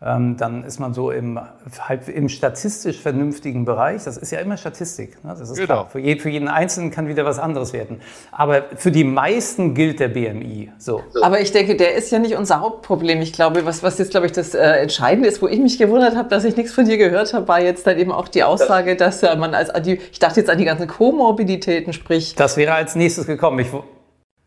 Ähm, 0.00 0.36
dann 0.36 0.62
ist 0.62 0.78
man 0.78 0.94
so 0.94 1.10
im, 1.10 1.40
halt 1.80 2.08
im 2.08 2.28
statistisch 2.28 3.00
vernünftigen 3.00 3.64
Bereich. 3.64 4.04
Das 4.04 4.16
ist 4.16 4.30
ja 4.30 4.38
immer 4.38 4.56
Statistik. 4.56 5.24
Ne? 5.24 5.34
Das 5.36 5.50
ist 5.50 5.56
genau. 5.56 5.66
klar. 5.66 5.88
Für, 5.90 5.98
je, 5.98 6.16
für, 6.20 6.28
jeden 6.28 6.46
Einzelnen 6.46 6.92
kann 6.92 7.08
wieder 7.08 7.24
was 7.24 7.40
anderes 7.40 7.72
werden. 7.72 8.00
Aber 8.30 8.62
für 8.76 8.92
die 8.92 9.02
meisten 9.02 9.74
gilt 9.74 9.98
der 9.98 10.06
BMI. 10.06 10.70
So. 10.78 11.02
Aber 11.20 11.40
ich 11.40 11.50
denke, 11.50 11.74
der 11.74 11.96
ist 11.96 12.12
ja 12.12 12.20
nicht 12.20 12.36
unser 12.36 12.60
Hauptproblem. 12.60 13.20
Ich 13.22 13.32
glaube, 13.32 13.66
was, 13.66 13.82
was 13.82 13.98
jetzt, 13.98 14.12
glaube 14.12 14.26
ich, 14.26 14.32
das 14.32 14.54
äh, 14.54 14.62
Entscheidende 14.64 15.28
ist, 15.28 15.42
wo 15.42 15.48
ich 15.48 15.58
mich 15.58 15.78
gewundert 15.78 16.14
habe, 16.14 16.28
dass 16.28 16.44
ich 16.44 16.56
nichts 16.56 16.72
von 16.72 16.84
dir 16.84 16.96
gehört 16.96 17.34
habe, 17.34 17.48
war 17.48 17.60
jetzt 17.60 17.84
dann 17.84 17.98
eben 17.98 18.12
auch 18.12 18.28
die 18.28 18.44
Aussage, 18.44 18.94
dass 18.94 19.24
äh, 19.24 19.34
man 19.34 19.52
als, 19.52 19.72
ich 19.84 20.20
dachte 20.20 20.38
jetzt 20.38 20.48
an 20.48 20.58
die 20.58 20.64
ganzen 20.64 20.86
Komorbiditäten, 20.86 21.92
spricht. 21.92 22.38
Das 22.38 22.56
wäre 22.56 22.74
als 22.74 22.94
nächstes 22.94 23.26
gekommen. 23.26 23.58
Ich, 23.58 23.72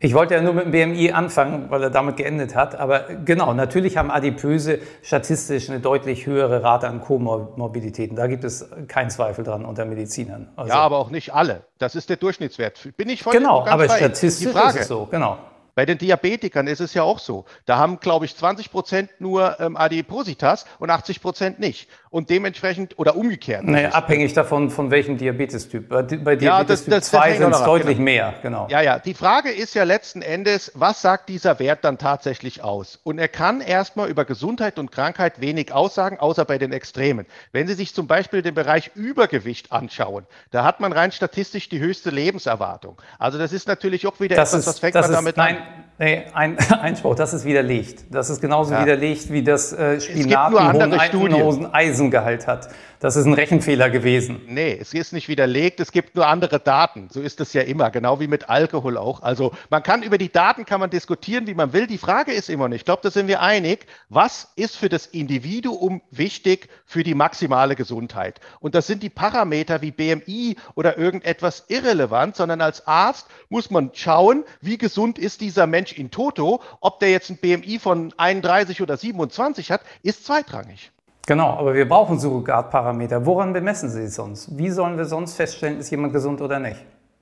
ich 0.02 0.14
wollte 0.14 0.34
ja 0.34 0.42
nur 0.42 0.52
mit 0.52 0.64
dem 0.64 0.72
BMI 0.72 1.12
anfangen, 1.12 1.66
weil 1.70 1.84
er 1.84 1.90
damit 1.90 2.16
geendet 2.16 2.56
hat. 2.56 2.74
Aber 2.74 3.04
genau, 3.24 3.54
natürlich 3.54 3.96
haben 3.96 4.10
Adipöse 4.10 4.80
statistisch 5.00 5.70
eine 5.70 5.78
deutlich 5.78 6.26
höhere 6.26 6.62
Rate 6.62 6.88
an 6.88 7.00
Komorbiditäten. 7.00 8.16
Da 8.16 8.26
gibt 8.26 8.42
es 8.42 8.68
keinen 8.88 9.10
Zweifel 9.10 9.44
dran 9.44 9.64
unter 9.64 9.84
Medizinern. 9.84 10.48
Also 10.56 10.72
ja, 10.72 10.80
aber 10.80 10.98
auch 10.98 11.10
nicht 11.10 11.32
alle. 11.32 11.62
Das 11.78 11.94
ist 11.94 12.10
der 12.10 12.16
Durchschnittswert. 12.16 12.96
Bin 12.96 13.08
ich 13.08 13.22
voll 13.22 13.32
Genau, 13.32 13.64
aber 13.64 13.88
statistisch 13.88 14.52
ist 14.52 14.76
es 14.76 14.88
so, 14.88 15.06
genau. 15.06 15.38
Bei 15.74 15.86
den 15.86 15.98
Diabetikern 15.98 16.66
ist 16.66 16.80
es 16.80 16.92
ja 16.94 17.02
auch 17.02 17.18
so. 17.18 17.46
Da 17.64 17.78
haben, 17.78 17.98
glaube 18.00 18.26
ich, 18.26 18.36
20 18.36 18.70
Prozent 18.70 19.10
nur 19.18 19.58
ähm, 19.60 19.76
Adipositas 19.76 20.66
und 20.78 20.90
80 20.90 21.22
Prozent 21.22 21.60
nicht. 21.60 21.88
Und 22.10 22.28
dementsprechend, 22.28 22.98
oder 22.98 23.16
umgekehrt. 23.16 23.64
Nee, 23.64 23.86
abhängig 23.86 24.34
davon, 24.34 24.70
von 24.70 24.90
welchem 24.90 25.16
Diabetestyp. 25.16 25.88
Bei, 25.88 26.02
Diabetes 26.02 26.42
ja, 26.42 26.62
das, 26.62 26.84
Typ 26.84 27.02
2 27.02 27.36
sind 27.38 27.52
es 27.52 27.62
deutlich 27.62 27.96
genau. 27.96 28.04
mehr. 28.04 28.34
Genau. 28.42 28.66
Ja, 28.70 28.82
ja. 28.82 28.98
Die 28.98 29.14
Frage 29.14 29.50
ist 29.50 29.74
ja 29.74 29.84
letzten 29.84 30.20
Endes, 30.20 30.72
was 30.74 31.00
sagt 31.00 31.30
dieser 31.30 31.58
Wert 31.58 31.84
dann 31.84 31.96
tatsächlich 31.96 32.62
aus? 32.62 33.00
Und 33.02 33.18
er 33.18 33.28
kann 33.28 33.62
erstmal 33.62 34.10
über 34.10 34.26
Gesundheit 34.26 34.78
und 34.78 34.92
Krankheit 34.92 35.40
wenig 35.40 35.72
aussagen, 35.72 36.18
außer 36.18 36.44
bei 36.44 36.58
den 36.58 36.72
Extremen. 36.72 37.24
Wenn 37.52 37.66
Sie 37.66 37.74
sich 37.74 37.94
zum 37.94 38.06
Beispiel 38.06 38.42
den 38.42 38.54
Bereich 38.54 38.90
Übergewicht 38.94 39.72
anschauen, 39.72 40.26
da 40.50 40.64
hat 40.64 40.80
man 40.80 40.92
rein 40.92 41.12
statistisch 41.12 41.70
die 41.70 41.78
höchste 41.78 42.10
Lebenserwartung. 42.10 43.00
Also 43.18 43.38
das 43.38 43.52
ist 43.52 43.68
natürlich 43.68 44.06
auch 44.06 44.20
wieder 44.20 44.36
das 44.36 44.50
etwas, 44.50 44.60
ist, 44.60 44.66
was 44.66 44.78
fängt 44.80 44.94
man 44.94 45.04
ist, 45.04 45.10
damit 45.12 45.36
nein, 45.38 45.56
an? 45.56 45.61
Nee, 45.98 46.24
ein 46.32 46.58
Einspruch, 46.80 47.14
das 47.14 47.32
ist 47.32 47.44
widerlegt. 47.44 48.06
Das 48.10 48.30
ist 48.30 48.40
genauso 48.40 48.72
ja. 48.72 48.82
widerlegt, 48.82 49.30
wie 49.30 49.42
das 49.42 49.72
äh, 49.72 50.00
Spinat 50.00 50.54
einen 50.56 51.34
hohen 51.34 51.72
Eisengehalt 51.72 52.46
hat. 52.46 52.70
Das 53.02 53.16
ist 53.16 53.26
ein 53.26 53.34
Rechenfehler 53.34 53.90
gewesen. 53.90 54.42
Nee, 54.46 54.78
es 54.80 54.94
ist 54.94 55.12
nicht 55.12 55.26
widerlegt, 55.26 55.80
es 55.80 55.90
gibt 55.90 56.14
nur 56.14 56.28
andere 56.28 56.60
Daten. 56.60 57.08
So 57.10 57.20
ist 57.20 57.40
es 57.40 57.52
ja 57.52 57.62
immer, 57.62 57.90
genau 57.90 58.20
wie 58.20 58.28
mit 58.28 58.48
Alkohol 58.48 58.96
auch. 58.96 59.22
Also 59.22 59.50
man 59.70 59.82
kann 59.82 60.04
über 60.04 60.18
die 60.18 60.30
Daten 60.30 60.64
kann 60.64 60.78
man 60.78 60.88
diskutieren, 60.88 61.48
wie 61.48 61.54
man 61.54 61.72
will. 61.72 61.88
Die 61.88 61.98
Frage 61.98 62.30
ist 62.30 62.48
immer 62.48 62.68
nicht, 62.68 62.82
ich 62.82 62.84
glaube, 62.84 63.02
da 63.02 63.10
sind 63.10 63.26
wir 63.26 63.42
einig, 63.42 63.86
was 64.08 64.52
ist 64.54 64.76
für 64.76 64.88
das 64.88 65.06
Individuum 65.06 66.00
wichtig 66.12 66.68
für 66.84 67.02
die 67.02 67.16
maximale 67.16 67.74
Gesundheit? 67.74 68.38
Und 68.60 68.76
das 68.76 68.86
sind 68.86 69.02
die 69.02 69.10
Parameter 69.10 69.82
wie 69.82 69.90
BMI 69.90 70.54
oder 70.76 70.96
irgendetwas 70.96 71.64
irrelevant, 71.66 72.36
sondern 72.36 72.60
als 72.60 72.86
Arzt 72.86 73.26
muss 73.48 73.68
man 73.72 73.90
schauen, 73.94 74.44
wie 74.60 74.78
gesund 74.78 75.18
ist 75.18 75.40
dieser 75.52 75.66
Mensch 75.66 75.92
in 75.92 76.10
Toto. 76.10 76.60
Ob 76.80 76.98
der 77.00 77.10
jetzt 77.10 77.30
ein 77.30 77.36
BMI 77.36 77.78
von 77.78 78.12
31 78.16 78.82
oder 78.82 78.96
27 78.96 79.70
hat, 79.70 79.82
ist 80.02 80.24
zweitrangig. 80.24 80.90
Genau, 81.26 81.50
aber 81.50 81.74
wir 81.74 81.88
brauchen 81.88 82.18
Surrogatparameter. 82.18 83.26
Woran 83.26 83.52
bemessen 83.52 83.90
Sie 83.90 84.02
es 84.02 84.16
sonst? 84.16 84.58
Wie 84.58 84.70
sollen 84.70 84.96
wir 84.96 85.04
sonst 85.04 85.34
feststellen, 85.34 85.78
ist 85.78 85.90
jemand 85.90 86.12
gesund 86.12 86.40
oder 86.40 86.58
nicht? 86.58 86.80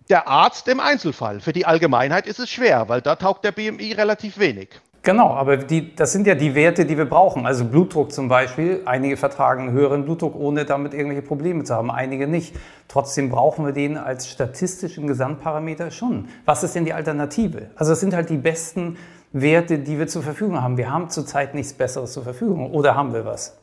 Der 0.08 0.26
Arzt 0.26 0.66
im 0.68 0.80
Einzelfall. 0.80 1.40
Für 1.40 1.52
die 1.52 1.66
Allgemeinheit 1.66 2.26
ist 2.26 2.40
es 2.40 2.50
schwer, 2.50 2.88
weil 2.88 3.02
da 3.02 3.16
taugt 3.16 3.44
der 3.44 3.52
BMI 3.52 3.92
relativ 3.92 4.38
wenig. 4.38 4.70
Genau, 5.02 5.30
aber 5.30 5.56
die, 5.56 5.94
das 5.94 6.12
sind 6.12 6.26
ja 6.26 6.34
die 6.34 6.54
Werte, 6.54 6.84
die 6.84 6.98
wir 6.98 7.06
brauchen. 7.06 7.46
Also 7.46 7.64
Blutdruck 7.64 8.12
zum 8.12 8.28
Beispiel. 8.28 8.82
Einige 8.84 9.16
vertragen 9.16 9.70
höheren 9.72 10.04
Blutdruck, 10.04 10.34
ohne 10.34 10.66
damit 10.66 10.92
irgendwelche 10.92 11.22
Probleme 11.22 11.64
zu 11.64 11.74
haben, 11.74 11.90
einige 11.90 12.26
nicht. 12.26 12.54
Trotzdem 12.86 13.30
brauchen 13.30 13.64
wir 13.64 13.72
den 13.72 13.96
als 13.96 14.28
statistischen 14.28 15.06
Gesamtparameter 15.06 15.90
schon. 15.90 16.28
Was 16.44 16.62
ist 16.64 16.74
denn 16.74 16.84
die 16.84 16.92
Alternative? 16.92 17.70
Also 17.76 17.92
es 17.92 18.00
sind 18.00 18.14
halt 18.14 18.28
die 18.28 18.36
besten 18.36 18.98
Werte, 19.32 19.78
die 19.78 19.98
wir 19.98 20.06
zur 20.06 20.22
Verfügung 20.22 20.60
haben. 20.60 20.76
Wir 20.76 20.90
haben 20.90 21.08
zurzeit 21.08 21.54
nichts 21.54 21.72
Besseres 21.72 22.12
zur 22.12 22.24
Verfügung. 22.24 22.70
Oder 22.70 22.94
haben 22.94 23.14
wir 23.14 23.24
was? 23.24 23.59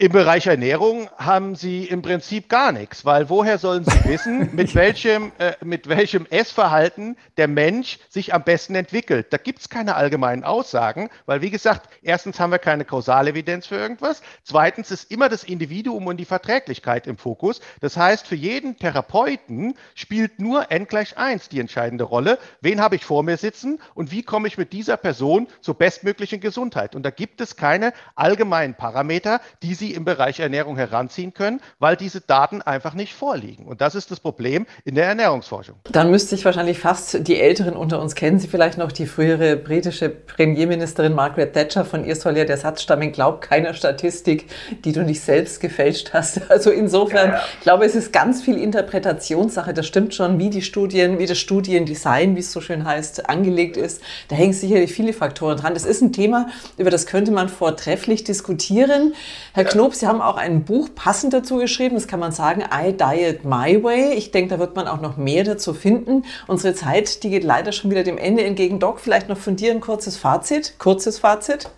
Im 0.00 0.12
Bereich 0.12 0.46
Ernährung 0.46 1.10
haben 1.18 1.56
Sie 1.56 1.84
im 1.84 2.00
Prinzip 2.00 2.48
gar 2.48 2.72
nichts, 2.72 3.04
weil 3.04 3.28
woher 3.28 3.58
sollen 3.58 3.84
Sie 3.84 4.08
wissen, 4.08 4.48
mit 4.56 4.74
welchem, 4.74 5.30
äh, 5.36 5.52
mit 5.62 5.90
welchem 5.90 6.24
Essverhalten 6.24 7.18
der 7.36 7.48
Mensch 7.48 7.98
sich 8.08 8.32
am 8.32 8.42
besten 8.42 8.76
entwickelt? 8.76 9.26
Da 9.28 9.36
gibt 9.36 9.58
es 9.58 9.68
keine 9.68 9.96
allgemeinen 9.96 10.42
Aussagen, 10.42 11.10
weil 11.26 11.42
wie 11.42 11.50
gesagt, 11.50 11.90
erstens 12.00 12.40
haben 12.40 12.50
wir 12.50 12.58
keine 12.58 12.86
Kausalevidenz 12.86 13.66
für 13.66 13.76
irgendwas, 13.76 14.22
zweitens 14.42 14.90
ist 14.90 15.10
immer 15.10 15.28
das 15.28 15.44
Individuum 15.44 16.06
und 16.06 16.16
die 16.16 16.24
Verträglichkeit 16.24 17.06
im 17.06 17.18
Fokus. 17.18 17.60
Das 17.80 17.98
heißt, 17.98 18.26
für 18.26 18.36
jeden 18.36 18.78
Therapeuten 18.78 19.74
spielt 19.94 20.40
nur 20.40 20.70
n 20.70 20.86
gleich 20.86 21.18
1 21.18 21.50
die 21.50 21.60
entscheidende 21.60 22.04
Rolle. 22.04 22.38
Wen 22.62 22.80
habe 22.80 22.96
ich 22.96 23.04
vor 23.04 23.22
mir 23.22 23.36
sitzen 23.36 23.78
und 23.92 24.12
wie 24.12 24.22
komme 24.22 24.48
ich 24.48 24.56
mit 24.56 24.72
dieser 24.72 24.96
Person 24.96 25.46
zur 25.60 25.74
bestmöglichen 25.74 26.40
Gesundheit? 26.40 26.96
Und 26.96 27.02
da 27.02 27.10
gibt 27.10 27.42
es 27.42 27.56
keine 27.56 27.92
allgemeinen 28.14 28.74
Parameter, 28.74 29.42
die 29.62 29.74
Sie 29.74 29.89
im 29.94 30.04
Bereich 30.04 30.40
Ernährung 30.40 30.76
heranziehen 30.76 31.34
können, 31.34 31.60
weil 31.78 31.96
diese 31.96 32.20
Daten 32.20 32.62
einfach 32.62 32.94
nicht 32.94 33.14
vorliegen. 33.14 33.66
Und 33.66 33.80
das 33.80 33.94
ist 33.94 34.10
das 34.10 34.20
Problem 34.20 34.66
in 34.84 34.94
der 34.94 35.06
Ernährungsforschung. 35.06 35.76
Dann 35.90 36.10
müsste 36.10 36.34
ich 36.34 36.44
wahrscheinlich 36.44 36.78
fast 36.78 37.26
die 37.26 37.40
Älteren 37.40 37.74
unter 37.74 38.00
uns 38.00 38.14
kennen 38.14 38.38
Sie 38.38 38.48
vielleicht 38.48 38.78
noch 38.78 38.92
die 38.92 39.06
frühere 39.06 39.56
britische 39.56 40.08
Premierministerin 40.10 41.14
Margaret 41.14 41.52
Thatcher. 41.52 41.84
Von 41.84 42.04
ihr 42.04 42.16
soll 42.16 42.36
ja 42.36 42.44
der 42.44 42.56
Satz 42.56 42.82
stammen, 42.82 43.12
glaub 43.12 43.40
keiner 43.40 43.74
Statistik, 43.74 44.46
die 44.84 44.92
du 44.92 45.02
nicht 45.02 45.20
selbst 45.20 45.60
gefälscht 45.60 46.10
hast. 46.12 46.40
Also 46.50 46.70
insofern, 46.70 47.30
ja, 47.30 47.34
ja. 47.36 47.42
ich 47.54 47.60
glaube, 47.60 47.84
es 47.84 47.94
ist 47.94 48.12
ganz 48.12 48.42
viel 48.42 48.58
Interpretationssache. 48.58 49.72
Das 49.72 49.86
stimmt 49.86 50.14
schon, 50.14 50.38
wie 50.38 50.50
die 50.50 50.62
Studien, 50.62 51.18
wie 51.18 51.26
das 51.26 51.38
Studiendesign, 51.38 52.34
wie 52.34 52.40
es 52.40 52.52
so 52.52 52.60
schön 52.60 52.84
heißt, 52.84 53.28
angelegt 53.28 53.76
ist. 53.76 54.02
Da 54.28 54.36
hängen 54.36 54.52
sicherlich 54.52 54.92
viele 54.92 55.12
Faktoren 55.12 55.56
dran. 55.56 55.74
Das 55.74 55.84
ist 55.84 56.02
ein 56.02 56.12
Thema, 56.12 56.48
über 56.76 56.90
das 56.90 57.06
könnte 57.06 57.30
man 57.30 57.48
vortrefflich 57.48 58.24
diskutieren. 58.24 59.14
Herr 59.54 59.64
Knob, 59.64 59.79
Knob, 59.80 59.94
Sie 59.94 60.06
haben 60.06 60.20
auch 60.20 60.36
ein 60.36 60.64
Buch 60.64 60.90
passend 60.94 61.32
dazu 61.32 61.56
geschrieben. 61.56 61.94
Das 61.94 62.06
kann 62.06 62.20
man 62.20 62.32
sagen, 62.32 62.62
I 62.70 62.92
Diet 62.92 63.46
My 63.46 63.82
Way. 63.82 64.12
Ich 64.12 64.30
denke, 64.30 64.50
da 64.50 64.58
wird 64.58 64.76
man 64.76 64.86
auch 64.86 65.00
noch 65.00 65.16
mehr 65.16 65.42
dazu 65.42 65.72
finden. 65.72 66.24
Unsere 66.46 66.74
Zeit, 66.74 67.22
die 67.22 67.30
geht 67.30 67.44
leider 67.44 67.72
schon 67.72 67.90
wieder 67.90 68.02
dem 68.02 68.18
Ende 68.18 68.44
entgegen. 68.44 68.78
Doc, 68.78 69.00
vielleicht 69.00 69.30
noch 69.30 69.38
von 69.38 69.56
dir 69.56 69.72
ein 69.72 69.80
kurzes 69.80 70.18
Fazit. 70.18 70.74
Kurzes 70.78 71.18
Fazit. 71.18 71.70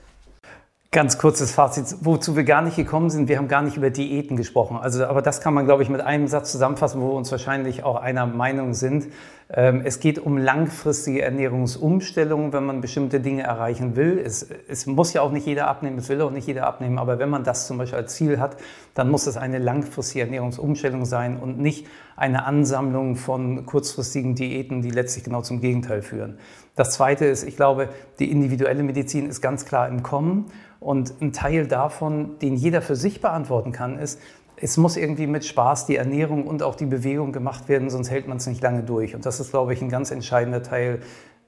Ganz 0.90 1.16
kurzes 1.16 1.52
Fazit, 1.52 1.98
wozu 2.00 2.34
wir 2.34 2.42
gar 2.42 2.60
nicht 2.60 2.74
gekommen 2.74 3.08
sind. 3.08 3.28
Wir 3.28 3.38
haben 3.38 3.46
gar 3.46 3.62
nicht 3.62 3.76
über 3.76 3.90
Diäten 3.90 4.36
gesprochen. 4.36 4.78
Also, 4.78 5.06
aber 5.06 5.22
das 5.22 5.40
kann 5.40 5.54
man, 5.54 5.64
glaube 5.64 5.84
ich, 5.84 5.88
mit 5.88 6.00
einem 6.00 6.26
Satz 6.26 6.50
zusammenfassen, 6.50 7.00
wo 7.00 7.06
wir 7.06 7.14
uns 7.14 7.30
wahrscheinlich 7.30 7.84
auch 7.84 7.94
einer 7.94 8.26
Meinung 8.26 8.74
sind. 8.74 9.06
Ähm, 9.54 9.82
es 9.84 10.00
geht 10.00 10.18
um 10.18 10.38
langfristige 10.38 11.20
Ernährungsumstellungen, 11.20 12.54
wenn 12.54 12.64
man 12.64 12.80
bestimmte 12.80 13.20
Dinge 13.20 13.42
erreichen 13.42 13.96
will. 13.96 14.18
Es, 14.24 14.48
es 14.66 14.86
muss 14.86 15.12
ja 15.12 15.20
auch 15.20 15.30
nicht 15.30 15.46
jeder 15.46 15.68
abnehmen, 15.68 15.98
es 15.98 16.08
will 16.08 16.22
auch 16.22 16.30
nicht 16.30 16.46
jeder 16.46 16.66
abnehmen. 16.66 16.98
Aber 16.98 17.18
wenn 17.18 17.28
man 17.28 17.44
das 17.44 17.66
zum 17.66 17.76
Beispiel 17.76 17.98
als 17.98 18.14
Ziel 18.14 18.40
hat, 18.40 18.56
dann 18.94 19.10
muss 19.10 19.26
es 19.26 19.36
eine 19.36 19.58
langfristige 19.58 20.24
Ernährungsumstellung 20.24 21.04
sein 21.04 21.38
und 21.38 21.58
nicht 21.58 21.86
eine 22.16 22.46
Ansammlung 22.46 23.16
von 23.16 23.66
kurzfristigen 23.66 24.34
Diäten, 24.34 24.80
die 24.80 24.90
letztlich 24.90 25.24
genau 25.24 25.42
zum 25.42 25.60
Gegenteil 25.60 26.00
führen. 26.00 26.38
Das 26.74 26.92
Zweite 26.92 27.26
ist, 27.26 27.42
ich 27.42 27.56
glaube, 27.56 27.90
die 28.18 28.30
individuelle 28.30 28.82
Medizin 28.82 29.28
ist 29.28 29.42
ganz 29.42 29.66
klar 29.66 29.86
im 29.88 30.02
Kommen. 30.02 30.46
Und 30.80 31.20
ein 31.20 31.32
Teil 31.32 31.68
davon, 31.68 32.38
den 32.40 32.56
jeder 32.56 32.82
für 32.82 32.96
sich 32.96 33.20
beantworten 33.20 33.70
kann, 33.70 33.98
ist, 33.98 34.18
es 34.62 34.76
muss 34.76 34.96
irgendwie 34.96 35.26
mit 35.26 35.44
Spaß 35.44 35.86
die 35.86 35.96
Ernährung 35.96 36.46
und 36.46 36.62
auch 36.62 36.76
die 36.76 36.86
Bewegung 36.86 37.32
gemacht 37.32 37.68
werden, 37.68 37.90
sonst 37.90 38.10
hält 38.10 38.28
man 38.28 38.36
es 38.36 38.46
nicht 38.46 38.62
lange 38.62 38.84
durch. 38.84 39.14
Und 39.16 39.26
das 39.26 39.40
ist, 39.40 39.50
glaube 39.50 39.74
ich, 39.74 39.82
ein 39.82 39.88
ganz 39.88 40.12
entscheidender 40.12 40.62
Teil, 40.62 41.00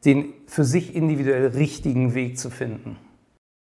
den 0.04 0.34
für 0.46 0.64
sich 0.64 0.96
individuell 0.96 1.46
richtigen 1.46 2.14
Weg 2.14 2.38
zu 2.38 2.50
finden. 2.50 2.98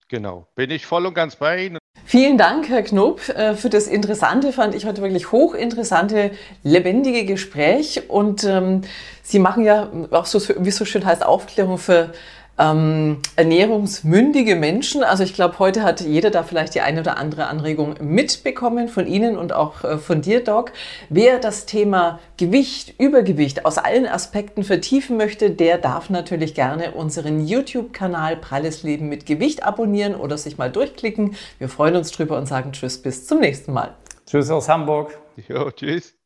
Genau, 0.08 0.48
bin 0.56 0.70
ich 0.70 0.86
voll 0.86 1.06
und 1.08 1.16
ganz 1.16 1.36
bei 1.36 1.66
Ihnen. 1.66 1.80
Vielen 2.06 2.38
Dank, 2.38 2.70
Herr 2.70 2.84
Knob, 2.84 3.28
äh, 3.30 3.56
für 3.56 3.70
das 3.70 3.88
interessante, 3.88 4.54
fand 4.54 4.76
ich 4.76 4.86
heute 4.86 5.02
wirklich 5.02 5.32
hochinteressante, 5.32 6.32
lebendige 6.64 7.26
Gespräch. 7.26 8.04
Und 8.08 8.44
ähm, 8.44 8.82
Sie 9.24 9.40
machen 9.40 9.64
ja 9.64 9.92
auch 10.12 10.26
so, 10.26 10.40
wie 10.64 10.70
es 10.70 10.78
so 10.78 10.86
schön 10.86 11.06
heißt, 11.06 11.26
Aufklärung 11.26 11.80
für 11.80 12.12
ähm, 12.60 13.18
ernährungsmündige 13.38 14.56
Menschen. 14.56 15.04
Also 15.04 15.24
ich 15.24 15.34
glaube, 15.34 15.60
heute 15.60 15.84
hat 15.84 16.02
jeder 16.02 16.30
da 16.30 16.44
vielleicht 16.44 16.76
die 16.76 16.82
eine 16.82 17.00
oder 17.00 17.18
andere 17.18 17.48
Anregung 17.48 17.96
mitbekommen 18.02 18.90
von 18.90 19.08
Ihnen 19.08 19.38
und 19.38 19.54
auch 19.54 19.84
äh, 19.84 19.98
von 19.98 20.22
dir, 20.22 20.44
Doc. 20.44 20.74
Wer 21.10 21.40
das 21.40 21.66
Thema 21.66 22.20
Gewicht, 22.38 23.00
Übergewicht 23.00 23.66
aus 23.66 23.78
allen 23.78 24.06
Aspekten 24.06 24.64
vertiefen 24.64 25.18
möchte, 25.18 25.50
der 25.50 25.78
darf 25.78 26.10
natürlich 26.10 26.54
gerne 26.54 26.92
unseren 26.92 27.46
YouTube-Kanal 27.48 28.36
Pralles 28.36 28.84
Leben 28.84 29.08
mit 29.08 29.26
Gewicht 29.26 29.64
abonnieren 29.64 30.16
oder 30.16 30.38
sich 30.38 30.58
mal 30.58 30.70
durchklicken. 30.70 31.36
Wir 31.58 31.70
freuen 31.70 31.96
uns 31.96 32.12
drüber 32.12 32.38
und 32.38 32.46
sagen 32.46 32.74
Tschüss, 32.74 33.02
bis 33.02 33.26
zum 33.26 33.40
nächsten 33.40 33.72
Mal. 33.72 33.96
Tschüss 34.26 34.50
aus 34.52 34.68
Hamburg. 34.68 35.18
Jo, 35.48 35.72
tschüss. 35.72 36.19